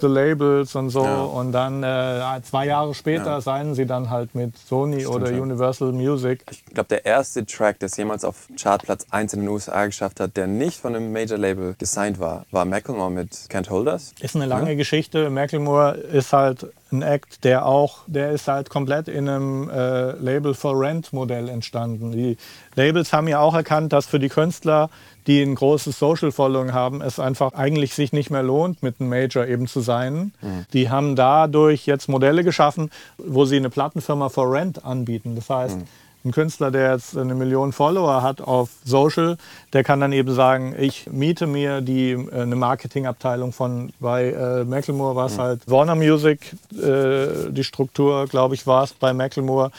[0.01, 1.01] the Labels und so.
[1.01, 1.07] Mhm.
[1.07, 1.20] Ja.
[1.22, 3.41] Und dann äh, zwei Jahre später Ja.
[3.43, 5.41] seien sie dann halt mit Sony oder schon.
[5.41, 6.43] Universal Music.
[6.51, 10.20] Ich glaube, der erste Track, der es jemals auf Chartplatz 1 in den USA geschafft
[10.20, 14.14] hat, der nicht von einem Major-Label gesigned war, war Macklemore mit Can't Hold Us.
[14.20, 15.28] Ist eine lange Geschichte.
[15.28, 20.55] Macklemore ist halt ein Act, der auch, der ist halt komplett in einem äh, Label
[20.55, 22.12] for Rent Modell entstanden.
[22.12, 22.36] Die
[22.74, 24.91] Labels haben ja auch erkannt, dass für die Künstler,
[25.26, 29.11] die ein großes Social Following haben, es einfach eigentlich sich nicht mehr lohnt, mit einem
[29.11, 30.32] Major eben zu sein.
[30.72, 35.36] Die haben dadurch jetzt Modelle geschaffen, wo sie eine Plattenfirma for Rent anbieten.
[35.36, 35.78] Das heißt,
[36.24, 39.38] ein Künstler, der jetzt eine Million Follower hat auf Social,
[39.72, 44.64] der kann dann eben sagen, ich miete mir die, äh, eine Marketingabteilung von, bei äh,
[44.64, 49.70] Macklemore war es halt Warner Music, äh, die Struktur, glaube ich, war es bei Macklemore.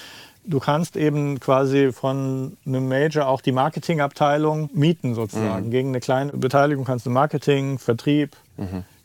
[0.43, 5.69] Du kannst eben quasi von einem Major auch die Marketingabteilung mieten sozusagen.
[5.69, 8.35] Gegen eine kleine Beteiligung kannst du Marketing, Vertrieb,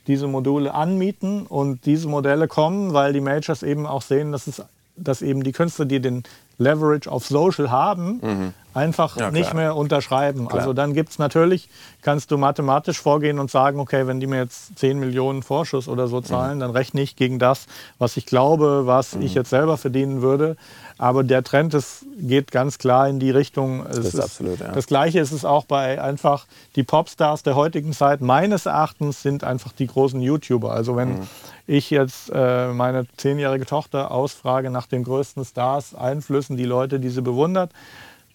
[0.07, 4.62] diese Module anmieten und diese Modelle kommen, weil die Majors eben auch sehen, dass, es,
[4.97, 6.22] dass eben die Künstler, die den
[6.59, 9.33] Leverage auf Social haben, einfach Ja, klar.
[9.33, 10.49] nicht mehr unterschreiben.
[10.51, 11.69] Also dann gibt es natürlich,
[12.03, 16.09] kannst du mathematisch vorgehen und sagen, okay, wenn die mir jetzt 10 Millionen Vorschuss oder
[16.09, 17.67] so zahlen, dann rechne ich gegen das,
[17.99, 20.57] was ich glaube, was ich jetzt selber verdienen würde.
[20.99, 23.85] Aber der Trend ist, geht ganz klar in die Richtung.
[23.87, 24.73] Es ist absolut, ja.
[24.73, 28.21] Das Gleiche ist es auch bei einfach die Popstars der heutigen Zeit.
[28.23, 30.71] Meines Erachtens sind einfach die großen YouTuber.
[30.73, 31.27] Also wenn
[31.67, 37.09] ich jetzt äh, meine zehnjährige Tochter ausfrage nach den größten Stars, Einflüssen, die Leute, die
[37.09, 37.71] sie bewundert,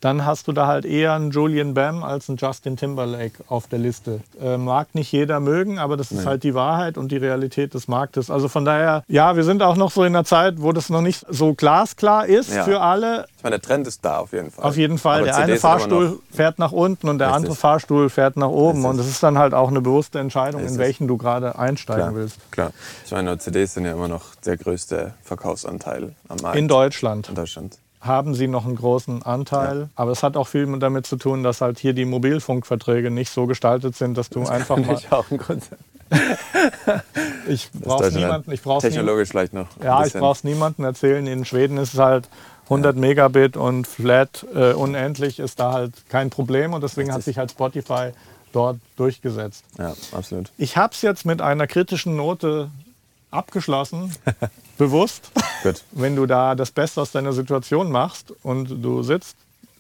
[0.02, 3.78] dann hast du da halt eher einen Julian Bam als einen Justin Timberlake auf der
[3.78, 4.22] Liste.
[4.42, 7.88] Äh, mag nicht jeder mögen, aber das ist halt die Wahrheit und die Realität des
[7.88, 8.32] Marktes.
[8.32, 11.02] Also von daher, ja, wir sind auch noch so in einer Zeit, wo das noch
[11.02, 12.64] nicht so glasklar ist Ja.
[12.64, 13.28] für alle.
[13.38, 14.66] Ich meine, der Trend ist da auf jeden Fall.
[14.66, 15.18] Auf jeden Fall.
[15.18, 17.36] Aber der eine CDs immer Fahrstuhl fährt nach unten und der Richtig.
[17.38, 18.78] andere Fahrstuhl fährt nach oben.
[18.80, 18.90] Richtig.
[18.90, 22.16] Und das ist dann halt auch eine bewusste Entscheidung, in welchen du gerade einsteigen Klar,
[22.16, 22.40] willst.
[22.52, 22.72] klar.
[23.06, 26.58] Ich meine, CDs sind ja immer noch der größte Verkaufsanteil am Markt.
[26.58, 27.30] In Deutschland.
[27.30, 27.78] In Deutschland.
[28.02, 29.90] Haben sie noch einen großen Anteil.
[29.96, 33.46] Aber es hat auch viel damit zu tun, dass halt hier die Mobilfunkverträge nicht so
[33.46, 35.00] gestaltet sind, dass du einfach mal.
[35.12, 35.80] auch ein Grund sein.
[37.48, 38.52] Ich brauche niemanden.
[38.52, 39.68] Ich brauch's nie, Technologisch vielleicht noch.
[39.82, 41.26] ja, ich brauche es niemandem erzählen.
[41.26, 42.28] In Schweden ist es halt
[42.66, 47.38] 100 Megabit und flat äh, unendlich ist da halt kein Problem und deswegen hat sich
[47.38, 48.12] halt Spotify
[48.54, 49.64] dort durchgesetzt.
[49.78, 50.52] Ja, absolut.
[50.58, 52.70] Ich habe es jetzt mit einer kritischen Note
[53.30, 54.16] abgeschlossen,
[54.82, 55.32] bewusst.
[55.64, 55.84] Gut.
[55.92, 59.36] wenn du da das Beste aus deiner Situation machst und du sitzt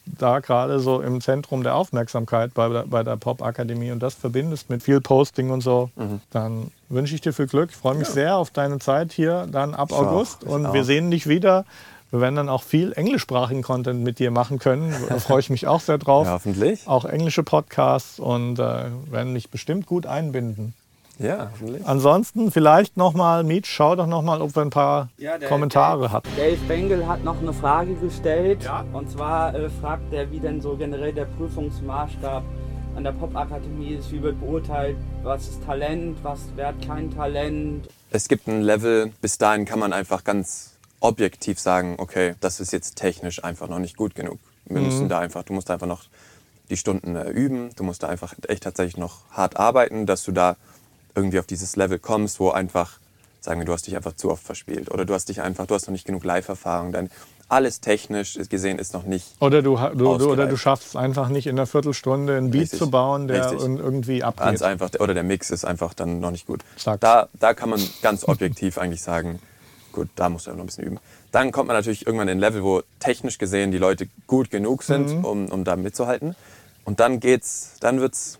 [0.05, 4.69] da gerade so im Zentrum der Aufmerksamkeit bei, der- bei der Pop-Akademie und das verbindest
[4.69, 6.21] mit viel Posting und so, Mhm.
[6.31, 7.69] dann wünsche ich dir viel Glück.
[7.71, 10.71] Ich freue mich sehr auf deine Zeit hier dann ab Ich auch, August ich und
[10.73, 10.85] wir auch.
[10.85, 11.65] sehen dich wieder.
[12.09, 14.93] Wir werden dann auch viel englischsprachigen Content mit dir machen können.
[15.09, 16.25] Da freue ich mich auch sehr drauf.
[16.27, 16.87] Ja, hoffentlich.
[16.87, 20.73] Auch englische Podcasts und äh, werden dich bestimmt gut einbinden.
[21.21, 21.85] Ja, hoffentlich.
[21.85, 26.11] Ansonsten vielleicht nochmal, Mietsch, schau doch nochmal, ob wir ein paar Ja, der- Kommentare der-
[26.11, 26.29] hatten.
[26.35, 28.63] Dave Bengel hat noch eine Frage gestellt.
[28.63, 28.85] Ja.
[28.93, 32.43] Und zwar äh, fragt er, wie denn so generell der Prüfungsmaßstab
[32.95, 34.11] an der Popakademie ist.
[34.11, 37.87] Wie wird beurteilt, was ist Talent, was wert kein Talent.
[38.11, 42.73] Es gibt ein Level, bis dahin kann man einfach ganz objektiv sagen, okay, das ist
[42.73, 44.39] jetzt technisch einfach noch nicht gut genug.
[44.65, 46.03] Wir müssen da einfach, du musst einfach noch
[46.69, 50.31] die Stunden äh, üben, du musst da einfach echt tatsächlich noch hart arbeiten, dass du
[50.31, 50.55] da
[51.15, 52.99] irgendwie auf dieses Level kommst, wo einfach,
[53.41, 55.75] sagen wir, du hast dich einfach zu oft verspielt oder du hast dich einfach, du
[55.75, 57.09] hast noch nicht genug Live-Erfahrung, denn
[57.49, 61.27] alles technisch gesehen ist noch nicht Oder du, du, du, oder du schaffst es einfach
[61.27, 62.79] nicht in einer Viertelstunde einen Beat Richtig.
[62.79, 63.59] zu bauen, der Richtig.
[63.67, 64.45] irgendwie abgeht.
[64.45, 66.61] Ganz einfach, oder der Mix ist einfach dann noch nicht gut.
[67.01, 69.39] Da, da kann man ganz objektiv eigentlich sagen,
[69.91, 70.99] gut, da musst du noch ein bisschen üben.
[71.33, 74.83] Dann kommt man natürlich irgendwann in ein Level, wo technisch gesehen die Leute gut genug
[74.83, 75.25] sind, Mhm.
[75.25, 76.35] um, um da mitzuhalten.
[76.85, 78.39] Und dann geht's, dann wird's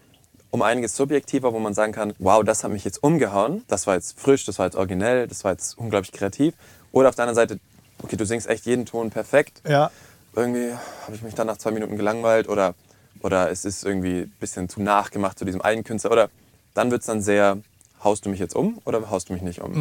[0.52, 3.96] um einiges subjektiver, wo man sagen kann, wow, das hat mich jetzt umgehauen, das war
[3.96, 6.54] jetzt frisch, das war jetzt originell, das war jetzt unglaublich kreativ.
[6.92, 7.60] Oder auf der anderen Seite,
[8.04, 9.90] okay, du singst echt jeden Ton perfekt, ja,
[10.36, 10.74] irgendwie
[11.06, 12.74] habe ich mich dann nach zwei Minuten gelangweilt oder,
[13.22, 16.12] oder es ist irgendwie ein bisschen zu nachgemacht zu diesem einen Künstler.
[16.12, 16.30] Oder
[16.74, 17.58] dann wird es dann sehr,
[18.04, 19.74] haust du mich jetzt um oder haust du mich nicht um?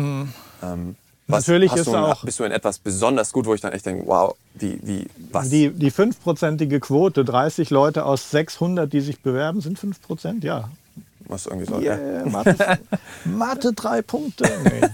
[0.62, 0.97] Ähm,
[1.33, 1.47] was.
[1.47, 3.87] Natürlich hast ist du, auch- Bist du in etwas besonders gut, wo ich dann echt
[3.87, 5.49] denke, wow, wie, wie, was?
[5.49, 10.45] die, die 5%ige Quote, 30 Leute aus 600, die sich bewerben, sind 5%?
[10.45, 10.68] Ja.
[11.26, 12.24] was irgendwie so, Yeah.
[12.26, 12.57] Mathe,
[13.24, 14.51] Mathe drei Punkte.
[14.64, 14.89] Nee.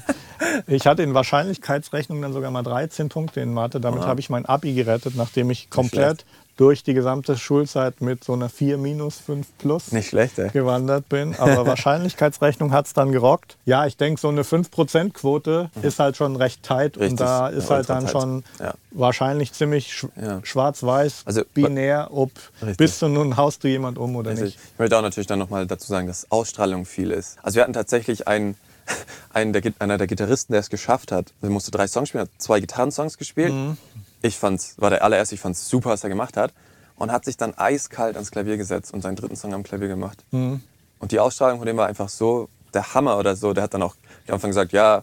[0.66, 3.80] Ich hatte in Wahrscheinlichkeitsrechnung dann sogar mal 13 Punkte in Mathe.
[3.80, 6.26] Damit habe ich mein Abi gerettet, nachdem ich komplett
[6.56, 10.48] durch die gesamte Schulzeit mit so einer 4 minus 5 plus Nicht schlecht, ey.
[10.50, 11.34] gewandert bin.
[11.36, 13.56] Aber Wahrscheinlichkeitsrechnung hat es dann gerockt.
[13.66, 16.96] Ja, ich denke, so eine 5%-Quote ist halt schon recht tight.
[16.96, 17.02] Mhm.
[17.02, 17.10] Richtig.
[17.12, 18.12] Und da ist Ja, halt dann tight.
[18.12, 18.74] schon Ja.
[18.92, 20.40] wahrscheinlich ziemlich sch Ja.
[20.42, 22.30] schwarz-weiß, Also, binär, ob
[22.62, 22.76] Richtig.
[22.78, 24.54] bist du nun, haust du jemand um oder Richtig.
[24.56, 24.58] nicht.
[24.72, 27.36] Ich möchte auch natürlich dann nochmal dazu sagen, dass Ausstrahlung viel ist.
[27.42, 28.56] Also wir hatten tatsächlich einen,
[29.34, 31.32] einen der, einer der Gitarristen, der es geschafft hat.
[31.42, 33.52] Er musste drei Songs spielen, hat zwei Gitarrensongs gespielt.
[33.52, 33.76] Mhm.
[34.22, 36.52] Ich fand's, war der allererste, ich fand's super, was er gemacht hat.
[36.96, 40.24] Und hat sich dann eiskalt ans Klavier gesetzt und seinen dritten Song am Klavier gemacht.
[40.30, 40.62] Mhm.
[40.98, 43.52] Und die Ausstrahlung von dem war einfach so der Hammer oder so.
[43.52, 43.96] Der hat dann auch
[44.28, 45.02] am Anfang gesagt, ja,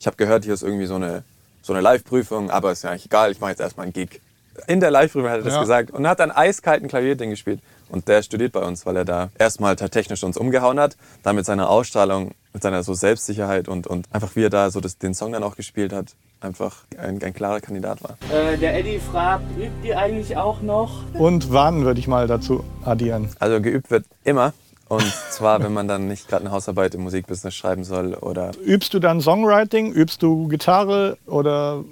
[0.00, 1.22] ich habe gehört, hier ist irgendwie so eine,
[1.60, 4.20] so eine Live-Prüfung, aber ist ja eigentlich egal, ich mache jetzt erstmal einen Gig.
[4.66, 5.60] In der Live-Prüfung hat er das Ja.
[5.60, 7.60] gesagt und hat dann eiskalten Klavierding gespielt.
[7.90, 11.44] Und der studiert bei uns, weil er da erstmal technisch uns umgehauen hat, dann mit
[11.44, 15.12] seiner Ausstrahlung, mit seiner so Selbstsicherheit und, und einfach wie er da so das, den
[15.14, 18.16] Song dann auch gespielt hat, einfach ein, ein klarer Kandidat war.
[18.32, 21.02] Äh, der Eddie fragt, übt ihr eigentlich auch noch?
[21.14, 23.28] Und wann würde ich mal dazu addieren?
[23.40, 24.52] Also geübt wird immer.
[24.88, 28.92] Und zwar, wenn man dann nicht gerade eine Hausarbeit im Musikbusiness schreiben soll oder Übst
[28.94, 29.92] du dann Songwriting?
[29.92, 31.16] Übst du Gitarre?
[31.26, 31.82] Oder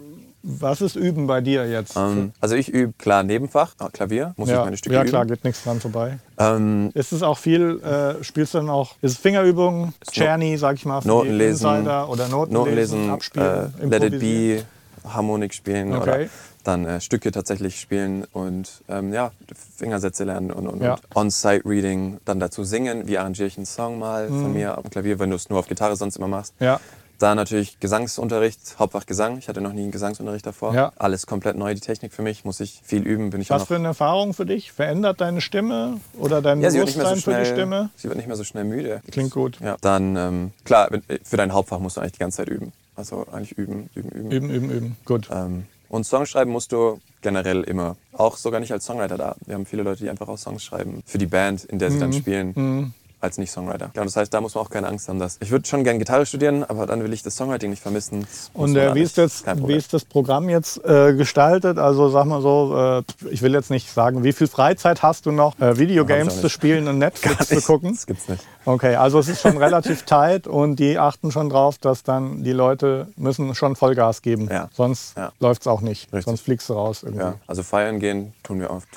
[0.43, 1.97] was ist Üben bei dir jetzt?
[1.97, 5.11] ähm, also ich übe klar Nebenfach, ah, Klavier, muss ich ja, meine Stücke ja üben.
[5.11, 6.19] klar, geht nichts dran vorbei.
[6.39, 10.77] Ähm, Ist es auch viel, äh, spielst du dann auch, ist es Fingerübungen, Czerny, sag
[10.77, 14.03] ich mal, für Noten die lesen, Insider oder Noten, Noten lesen, lesen, abspielen, äh, Let
[14.13, 14.21] It?
[14.21, 14.65] Be,
[15.05, 16.25] Harmonik spielen Okay.
[16.25, 16.31] oder
[16.65, 19.33] dann äh, Stücke tatsächlich spielen und ähm, ja,
[19.77, 20.93] Fingersätze lernen und, und, Ja.
[20.95, 24.43] und On-Site-Reading, dann dazu singen, wie arrangiere ich einen Song mal Mhm.
[24.43, 26.55] von mir am Klavier, wenn du es nur auf Gitarre sonst immer machst.
[26.61, 26.79] Ja,
[27.23, 29.39] Dann natürlich Gesangsunterricht, Hauptfach Gesang.
[29.39, 30.75] Ich hatte noch nie einen Gesangsunterricht davor.
[30.75, 30.93] Ja.
[30.97, 32.45] Alles komplett neu, die Technik für mich.
[32.45, 34.73] Muss ich viel üben, bin ich was für eine Erfahrung für dich?
[34.73, 37.91] Verändert deine Stimme oder dein Ja, Bewusstsein so schnell, für die Stimme?
[37.95, 39.03] sie wird nicht mehr so schnell müde.
[39.13, 39.61] Klingt gut.
[39.61, 39.77] Ja.
[39.81, 42.73] Dann, ähm, klar, wenn- für dein Hauptfach musst du eigentlich die ganze Zeit üben.
[42.97, 44.31] Also eigentlich üben, üben, üben.
[44.33, 44.97] Üben, üben, üben.
[45.05, 45.29] Gut.
[45.33, 47.95] Ähm, und Songschreiben musst du generell immer.
[48.15, 49.37] Auch sogar nicht als Songwriter da.
[49.47, 51.99] Wir haben viele Leute, die einfach auch Songs schreiben für die Band, in der sie
[51.99, 52.01] Mhm.
[52.01, 52.95] dann spielen.
[53.23, 53.93] Als Nicht-Songwriter.
[53.95, 55.39] Ja, das heißt, da muss man auch keine Angst haben, dass.
[55.41, 58.23] Ich würde schon gerne Gitarre studieren, aber dann will ich das Songwriting nicht vermissen.
[58.23, 61.79] Das Und äh, wie, ist jetzt, Kein wie ist das Programm jetzt äh, gestaltet?
[61.79, 65.31] Also sag mal so, äh, ich will jetzt nicht sagen, wie viel Freizeit hast du
[65.31, 67.93] noch, äh, Videogames zu spielen und Netflix zu gucken?
[67.95, 68.45] Das gibt's nicht.
[68.65, 72.53] Okay, also es ist schon relativ tight und die achten schon drauf, dass dann die
[72.53, 74.49] Leute müssen schon Vollgas geben.
[74.51, 74.69] Ja.
[74.73, 75.31] Sonst Ja.
[75.39, 76.13] läuft es auch nicht.
[76.13, 76.25] Richtig.
[76.25, 77.23] Sonst fliegst du raus irgendwie.
[77.23, 78.89] Ja, also feiern gehen tun wir oft.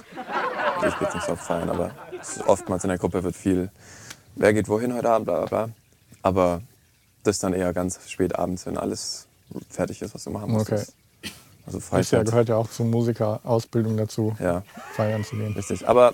[0.77, 1.91] Also ich gehe jetzt nicht so oft feiern, aber
[2.47, 3.69] oftmals in der Gruppe wird viel,
[4.35, 5.69] wer geht wohin heute Abend, bla bla bla.
[6.21, 6.61] Aber
[7.23, 9.27] das dann eher ganz spät abends, wenn alles
[9.69, 10.71] fertig ist, was du machen musst.
[10.71, 10.83] Okay.
[11.65, 12.25] Also Das ja, Freizeit.
[12.27, 14.63] gehört ja auch zur Musikerausbildung dazu, Ja,
[14.95, 15.53] feiern zu gehen.
[15.53, 15.87] richtig.
[15.87, 16.13] Aber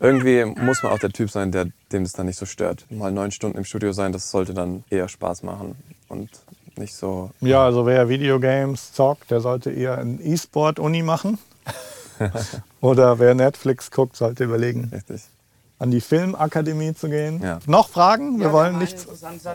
[0.00, 2.86] irgendwie muss man auch der Typ sein, der, dem das dann nicht so stört.
[2.90, 5.76] Mal neun Stunden im Studio sein, das sollte dann eher Spaß machen
[6.08, 6.28] und
[6.76, 7.30] nicht so.
[7.40, 11.38] Ja, also wer Videogames zockt, der sollte eher ein E-Sport-Uni machen.
[12.80, 15.22] Oder wer Netflix guckt, sollte überlegen, Richtig.
[15.80, 17.40] An die Filmakademie zu gehen.
[17.42, 17.58] Ja.
[17.66, 18.38] Noch Fragen?
[18.38, 19.06] Wir Ja, wollen nichts.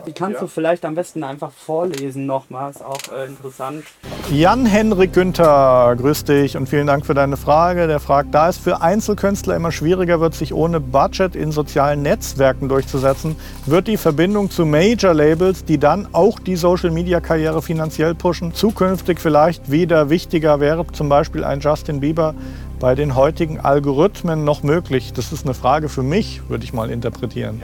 [0.06, 2.72] Die kannst du vielleicht am besten einfach vorlesen nochmal.
[2.72, 3.84] Ist auch äh, interessant.
[4.32, 7.86] Jan-Henrik Günther, grüß dich und vielen Dank für deine Frage.
[7.86, 12.68] Der fragt, da es für Einzelkünstler immer schwieriger wird, sich ohne Budget in sozialen Netzwerken
[12.68, 19.70] durchzusetzen, wird die Verbindung zu Major-Labels, die dann auch die Social-Media-Karriere finanziell pushen, zukünftig vielleicht
[19.70, 22.34] wieder wichtiger wäre, zum Beispiel ein Justin Bieber
[22.78, 25.12] bei den heutigen Algorithmen noch möglich?
[25.12, 27.62] Das ist eine Frage für mich, würde ich mal interpretieren.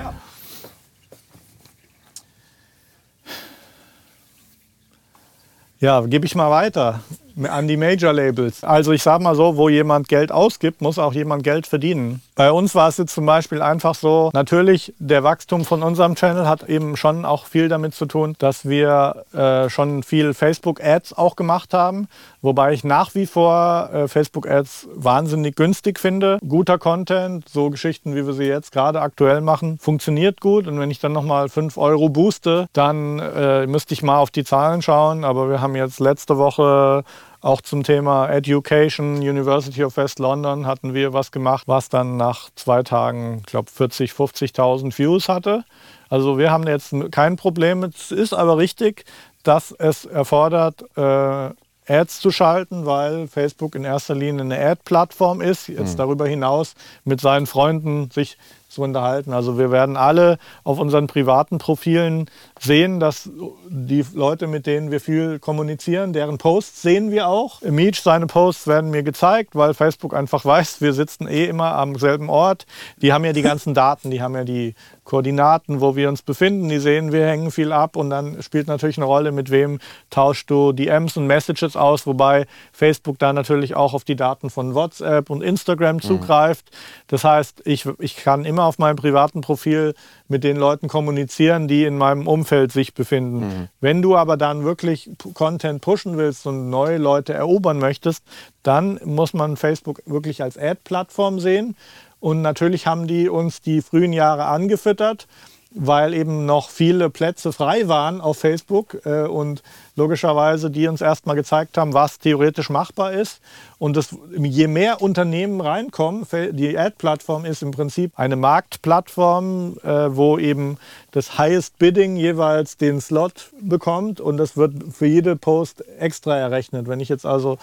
[5.80, 7.00] Ja, gebe ich mal weiter
[7.48, 8.64] an die Major-Labels.
[8.64, 12.22] Also ich sage mal so, wo jemand Geld ausgibt, muss auch jemand Geld verdienen.
[12.34, 16.48] Bei uns war es jetzt zum Beispiel einfach so, natürlich der Wachstum von unserem Channel
[16.48, 21.36] hat eben schon auch viel damit zu tun, dass wir äh, schon viel Facebook-Ads auch
[21.36, 22.08] gemacht haben,
[22.40, 26.38] wobei ich nach wie vor äh, Facebook-Ads wahnsinnig günstig finde.
[26.46, 30.90] Guter Content, so Geschichten, wie wir sie jetzt gerade aktuell machen, funktioniert gut und wenn
[30.90, 35.24] ich dann nochmal 5 Euro booste, dann äh, müsste ich mal auf die Zahlen schauen,
[35.24, 37.04] aber wir haben jetzt letzte Woche
[37.42, 42.50] auch zum Thema Education, University of West London hatten wir was gemacht, was dann nach
[42.54, 45.64] zwei Tagen, ich glaube, 40, 50.000 Views hatte.
[46.08, 47.82] Also wir haben jetzt kein Problem.
[47.82, 49.04] Es ist aber richtig,
[49.42, 51.50] dass es erfordert, äh,
[51.88, 55.66] Ads zu schalten, weil Facebook in erster Linie eine Ad-Plattform ist.
[55.66, 56.74] Jetzt darüber hinaus
[57.04, 58.38] mit seinen Freunden sich
[58.68, 59.32] zu unterhalten.
[59.32, 62.30] Also wir werden alle auf unseren privaten Profilen
[62.62, 63.28] sehen, dass
[63.68, 67.60] die Leute, mit denen wir viel kommunizieren, deren Posts sehen wir auch.
[67.62, 71.96] Meech, seine Posts werden mir gezeigt, weil Facebook einfach weiß, wir sitzen eh immer am
[71.96, 72.66] selben Ort.
[72.98, 76.68] Die haben ja die ganzen Daten, die haben ja die Koordinaten, wo wir uns befinden.
[76.68, 80.48] Die sehen, wir hängen viel ab und dann spielt natürlich eine Rolle, mit wem tauschst
[80.48, 85.30] du DMs und Messages aus, wobei Facebook da natürlich auch auf die Daten von WhatsApp
[85.30, 86.70] und Instagram zugreift.
[87.08, 89.94] Das heißt, ich, ich kann immer auf meinem privaten Profil
[90.32, 93.68] mit den Leuten kommunizieren, die in meinem Umfeld sich befinden.
[93.80, 98.24] Wenn du aber dann wirklich Content pushen willst und neue Leute erobern möchtest,
[98.64, 101.76] dann muss man Facebook wirklich als Ad-Plattform sehen.
[102.18, 105.26] Und natürlich haben die uns die frühen Jahre angefüttert,
[105.74, 109.62] weil eben noch viele Plätze frei waren auf Facebook äh, und
[109.96, 113.40] logischerweise die uns erstmal gezeigt haben, was theoretisch machbar ist.
[113.78, 120.38] Und das, je mehr Unternehmen reinkommen, die Ad-Plattform ist im Prinzip eine Marktplattform, äh, wo
[120.38, 120.78] eben
[121.10, 126.86] das Highest Bidding jeweils den Slot bekommt und das wird für jede Post extra errechnet.
[126.88, 127.58] Wenn ich jetzt also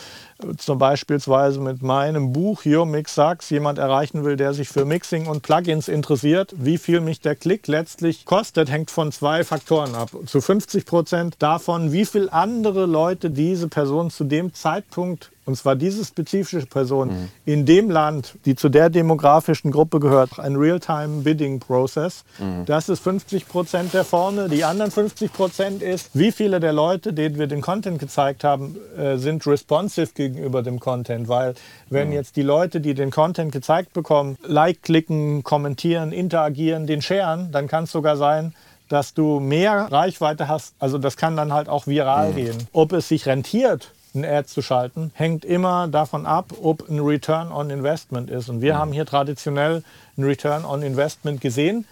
[0.58, 5.28] zum beispielsweise mit meinem Buch Your Mix Sucks jemand erreichen will, der sich für Mixing
[5.28, 10.10] und Plugins interessiert, wie viel mich der Klick letztlich kostet, hängt von zwei Faktoren ab.
[10.26, 15.76] Zu 50 Prozent davon, wie viel andere Leute diese Person zu dem Zeitpunkt und zwar
[15.76, 17.10] diese spezifische Person
[17.44, 22.24] in dem Land, die zu der demografischen Gruppe gehört, ein Real-Time-Bidding-Process.
[22.68, 24.48] Das ist 50 Prozent der Formel.
[24.48, 28.76] Die anderen 50 Prozent ist, wie viele der Leute, denen wir den Content gezeigt haben,
[28.96, 31.28] äh, sind responsive gegenüber dem Content.
[31.28, 31.56] Weil
[31.90, 37.52] wenn jetzt die Leute, die den Content gezeigt bekommen, Like klicken, kommentieren, interagieren, den sharen,
[37.52, 38.54] dann kann es sogar sein,
[38.88, 40.76] dass du mehr Reichweite hast.
[40.78, 42.58] Also das kann dann halt auch viral gehen.
[42.72, 47.52] Ob es sich rentiert, ein Ad zu schalten, hängt immer davon ab, ob ein Return
[47.52, 48.50] on Investment ist.
[48.50, 49.84] Und wir haben hier traditionell
[50.18, 51.86] einen Return on Investment gesehen.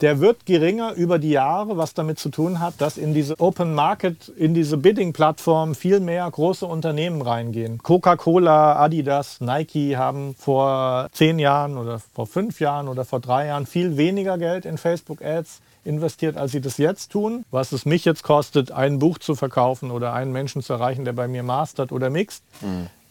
[0.00, 3.74] Der wird geringer über die Jahre, was damit zu tun hat, dass in diese Open
[3.74, 7.82] Market, in diese Bidding-Plattform viel mehr große Unternehmen reingehen.
[7.82, 13.66] Coca-Cola, Adidas, Nike haben vor zehn Jahren oder vor fünf Jahren oder vor drei Jahren
[13.66, 17.44] viel weniger Geld in Facebook-Ads investiert, als sie das jetzt tun.
[17.50, 21.12] Was es mich jetzt kostet, ein Buch zu verkaufen oder einen Menschen zu erreichen, der
[21.12, 22.44] bei mir mastert oder mixt,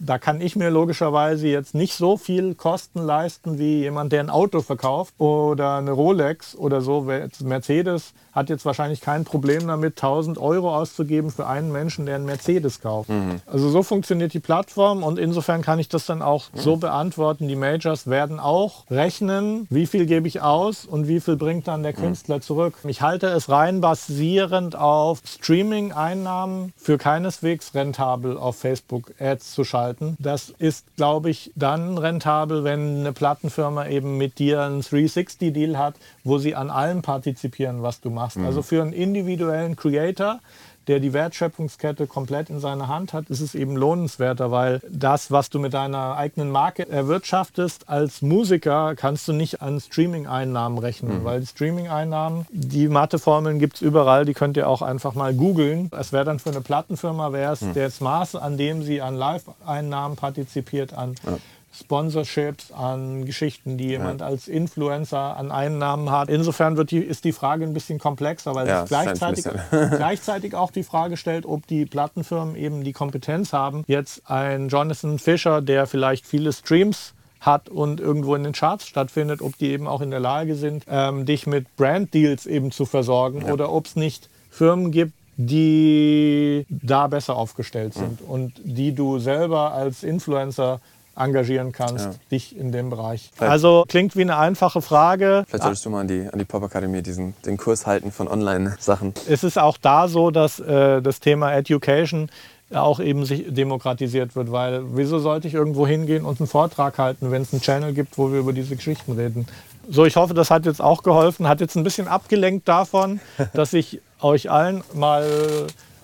[0.03, 4.29] da kann ich mir logischerweise jetzt nicht so viel Kosten leisten wie jemand, der ein
[4.29, 7.07] Auto verkauft oder eine Rolex oder so.
[7.43, 12.25] Mercedes hat jetzt wahrscheinlich kein Problem damit, 1000 Euro auszugeben für einen Menschen, der einen
[12.25, 13.09] Mercedes kauft.
[13.09, 13.41] Mhm.
[13.45, 16.59] Also so funktioniert die Plattform und insofern kann ich das dann auch mhm.
[16.59, 17.47] so beantworten.
[17.47, 21.83] Die Majors werden auch rechnen, wie viel gebe ich aus und wie viel bringt dann
[21.83, 22.03] der mhm.
[22.03, 22.75] Künstler zurück.
[22.85, 29.90] Ich halte es rein basierend auf Streaming-Einnahmen für keineswegs rentabel auf Facebook Ads zu schalten
[29.91, 30.17] gestalten.
[30.19, 35.95] Das ist, glaube ich, dann rentabel, wenn eine Plattenfirma eben mit dir einen 360-Deal hat,
[36.23, 38.37] wo sie an allem partizipieren, was du machst.
[38.37, 38.45] Mhm.
[38.45, 40.39] Also für einen individuellen Creator
[40.87, 45.49] der die Wertschöpfungskette komplett in seiner Hand hat, ist es eben lohnenswerter, weil das, was
[45.49, 51.23] du mit deiner eigenen Marke erwirtschaftest als Musiker, kannst du nicht an Streaming-Einnahmen rechnen, mhm.
[51.23, 55.89] weil Streaming-Einnahmen, die Matheformeln gibt es überall, die könnt ihr auch einfach mal googeln.
[55.97, 57.73] Es wäre dann für eine Plattenfirma, wäre es mhm.
[57.73, 61.37] das Maß, an dem sie an Live-Einnahmen partizipiert, an ja.
[61.73, 64.27] Sponsorships, an Geschichten, die jemand ja.
[64.27, 66.29] als Influencer an Einnahmen hat.
[66.29, 70.71] Insofern wird die, ist die Frage ein bisschen komplexer, weil ja, sich gleichzeitig, gleichzeitig auch
[70.71, 75.87] die Frage stellt, ob die Plattenfirmen eben die Kompetenz haben, jetzt ein Jonathan Fisher, der
[75.87, 80.11] vielleicht viele Streams hat und irgendwo in den Charts stattfindet, ob die eben auch in
[80.11, 83.53] der Lage sind, ähm, dich mit Brand-Deals eben zu versorgen ja.
[83.53, 88.27] oder ob es nicht Firmen gibt, die da besser aufgestellt sind mhm.
[88.27, 90.81] und die du selber als Influencer
[91.15, 92.13] engagieren kannst, ja.
[92.31, 93.31] dich in dem Bereich.
[93.33, 95.43] Vielleicht also klingt wie eine einfache Frage.
[95.47, 99.13] Vielleicht solltest du mal an die, an die Pop-Akademie diesen, den Kurs halten von Online-Sachen.
[99.27, 102.29] Es ist auch da so, dass äh, das Thema Education
[102.73, 107.31] auch eben sich demokratisiert wird, weil wieso sollte ich irgendwo hingehen und einen Vortrag halten,
[107.31, 109.45] wenn es einen Channel gibt, wo wir über diese Geschichten reden.
[109.89, 113.19] So, ich hoffe, das hat jetzt auch geholfen, hat jetzt ein bisschen abgelenkt davon,
[113.53, 115.27] dass ich euch allen mal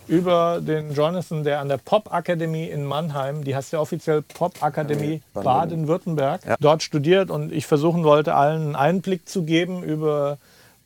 [0.07, 6.45] über den Jonathan, der an der Pop-Akademie in Mannheim, die heißt ja offiziell Pop-Akademie Baden-Württemberg,
[6.45, 6.55] ja.
[6.59, 10.37] dort studiert und ich versuchen wollte, allen einen Einblick zu geben über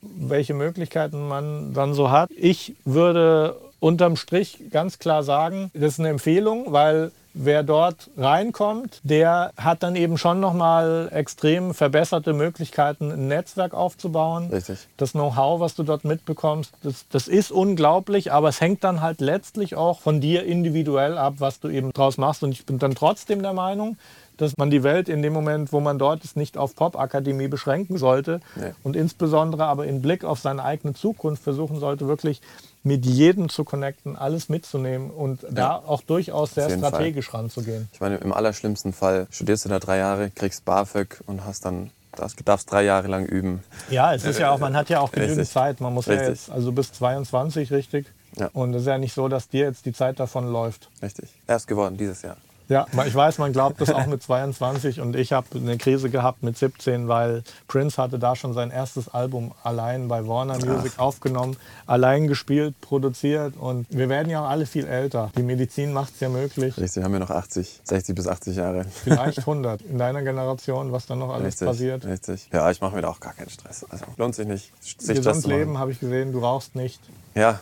[0.02, 2.30] welche Möglichkeiten man dann so hat.
[2.36, 9.00] Ich würde unterm Strich ganz klar sagen, das ist eine Empfehlung, weil wer dort reinkommt,
[9.02, 14.50] der hat dann eben schon nochmal extrem verbesserte Möglichkeiten, ein Netzwerk aufzubauen.
[14.50, 14.86] Richtig.
[14.96, 19.20] Das Know-how, was du dort mitbekommst, das, das ist unglaublich, aber es hängt dann halt
[19.20, 22.42] letztlich auch von dir individuell ab, was du eben draus machst.
[22.42, 23.96] Und ich bin dann trotzdem der Meinung,
[24.36, 27.98] dass man die Welt in dem Moment, wo man dort ist, nicht auf Pop-Akademie beschränken
[27.98, 28.72] sollte nee.
[28.82, 32.40] und insbesondere aber in Blick auf seine eigene Zukunft versuchen sollte, wirklich
[32.82, 35.48] mit jedem zu connecten, alles mitzunehmen und ja.
[35.50, 37.40] da auch durchaus sehr strategisch Fall.
[37.40, 37.88] ranzugehen.
[37.92, 41.90] Ich meine, im allerschlimmsten Fall studierst du da drei Jahre, kriegst BAföG und hast dann
[42.16, 43.62] das, darfst drei Jahre lang üben.
[43.90, 45.54] Ja, es ist ja auch, man hat ja auch genügend richtig.
[45.54, 45.80] Zeit.
[45.80, 46.26] Man muss richtig.
[46.26, 48.06] ja jetzt, also bis 22, richtig?
[48.36, 48.50] Ja.
[48.52, 50.90] Und es ist ja nicht so, dass dir jetzt die Zeit davon läuft.
[51.02, 51.30] Richtig.
[51.46, 52.36] Erst geworden dieses Jahr.
[52.72, 56.42] Ja, ich weiß, man glaubt das auch mit 22 und ich habe eine Krise gehabt
[56.42, 61.00] mit 17, weil Prince hatte da schon sein erstes Album allein bei Warner Music Ach.
[61.00, 61.56] aufgenommen,
[61.86, 65.30] allein gespielt, produziert und wir werden ja auch alle viel älter.
[65.36, 66.76] Die Medizin macht es ja möglich.
[66.78, 68.86] Richtig, haben wir noch 80, 60 bis 80 Jahre.
[69.04, 72.04] Vielleicht 100 in deiner Generation, was dann noch alles richtig, passiert.
[72.06, 72.48] Richtig.
[72.52, 73.84] Ja, ich mache mir da auch gar keinen Stress.
[73.90, 74.72] Also lohnt sich nicht.
[74.80, 77.00] Sich Gesund leben habe ich gesehen, du rauchst nicht.
[77.34, 77.60] Ja.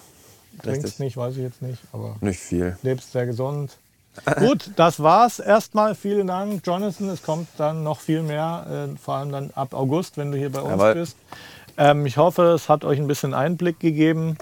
[0.62, 0.98] Trinkst richtig.
[1.00, 2.76] nicht, weiß ich jetzt nicht, aber nicht viel.
[2.82, 3.76] Lebst sehr gesund.
[4.38, 5.94] Gut, das war's erstmal.
[5.94, 7.08] Vielen Dank, Jonathan.
[7.08, 10.50] Es kommt dann noch viel mehr, äh, vor allem dann ab August, wenn du hier
[10.50, 10.94] bei uns Jawohl.
[10.94, 11.16] bist.
[11.76, 14.36] Ähm, ich hoffe, es hat euch ein bisschen Einblick gegeben.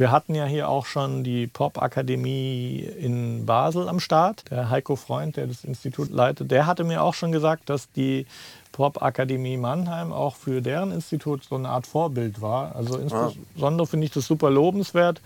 [0.00, 4.50] Wir hatten ja hier auch schon die Pop-Akademie in Basel am Start.
[4.50, 8.26] Der Heiko Freund, der das Institut leitet, der hatte mir auch schon gesagt, dass die
[8.72, 12.74] Pop-Akademie Mannheim auch für deren Institut so eine Art Vorbild war.
[12.74, 15.20] Also insbesondere finde ich das super lobenswert.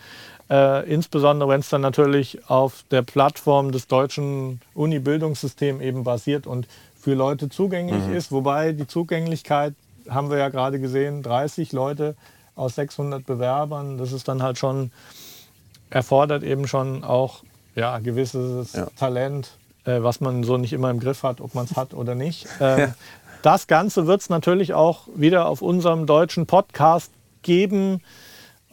[0.50, 6.66] Äh, insbesondere wenn es dann natürlich auf der Plattform des deutschen Uni-Bildungssystems eben basiert und
[7.00, 8.14] für Leute zugänglich mhm.
[8.14, 8.32] ist.
[8.32, 9.74] Wobei die Zugänglichkeit,
[10.08, 12.14] haben wir ja gerade gesehen, 30 Leute
[12.56, 14.90] aus 600 Bewerbern, das ist dann halt schon,
[15.90, 17.42] erfordert eben schon auch
[17.74, 18.86] ja, gewisses ja.
[18.96, 19.50] Talent,
[19.84, 22.46] äh, was man so nicht immer im Griff hat, ob man es hat oder nicht.
[22.60, 22.94] Ähm, ja.
[23.42, 27.10] Das Ganze wird es natürlich auch wieder auf unserem deutschen Podcast
[27.42, 28.00] geben.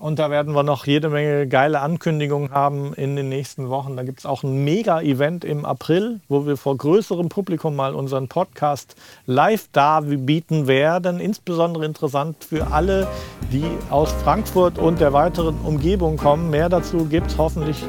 [0.01, 3.95] Und da werden wir noch jede Menge geile Ankündigungen haben in den nächsten Wochen.
[3.95, 8.27] Da gibt es auch ein Mega-Event im April, wo wir vor größerem Publikum mal unseren
[8.27, 8.95] Podcast
[9.27, 11.19] live da bieten werden.
[11.19, 13.07] Insbesondere interessant für alle,
[13.51, 16.49] die aus Frankfurt und der weiteren Umgebung kommen.
[16.49, 17.83] Mehr dazu gibt es hoffentlich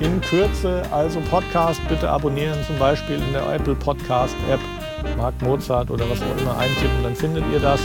[0.00, 0.82] in Kürze.
[0.92, 4.60] Also Podcast bitte abonnieren, zum Beispiel in der Apple Podcast App.
[5.18, 7.80] Mark Mozart oder was auch immer eintippen, dann findet ihr das.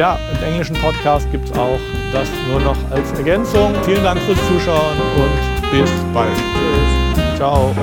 [0.00, 1.78] Ja, im englischen Podcast gibt es auch
[2.10, 3.74] das nur noch als Ergänzung.
[3.84, 6.32] Vielen Dank fürs Zuschauen und bis bald.
[6.34, 7.36] Tschüss.
[7.36, 7.74] Ciao.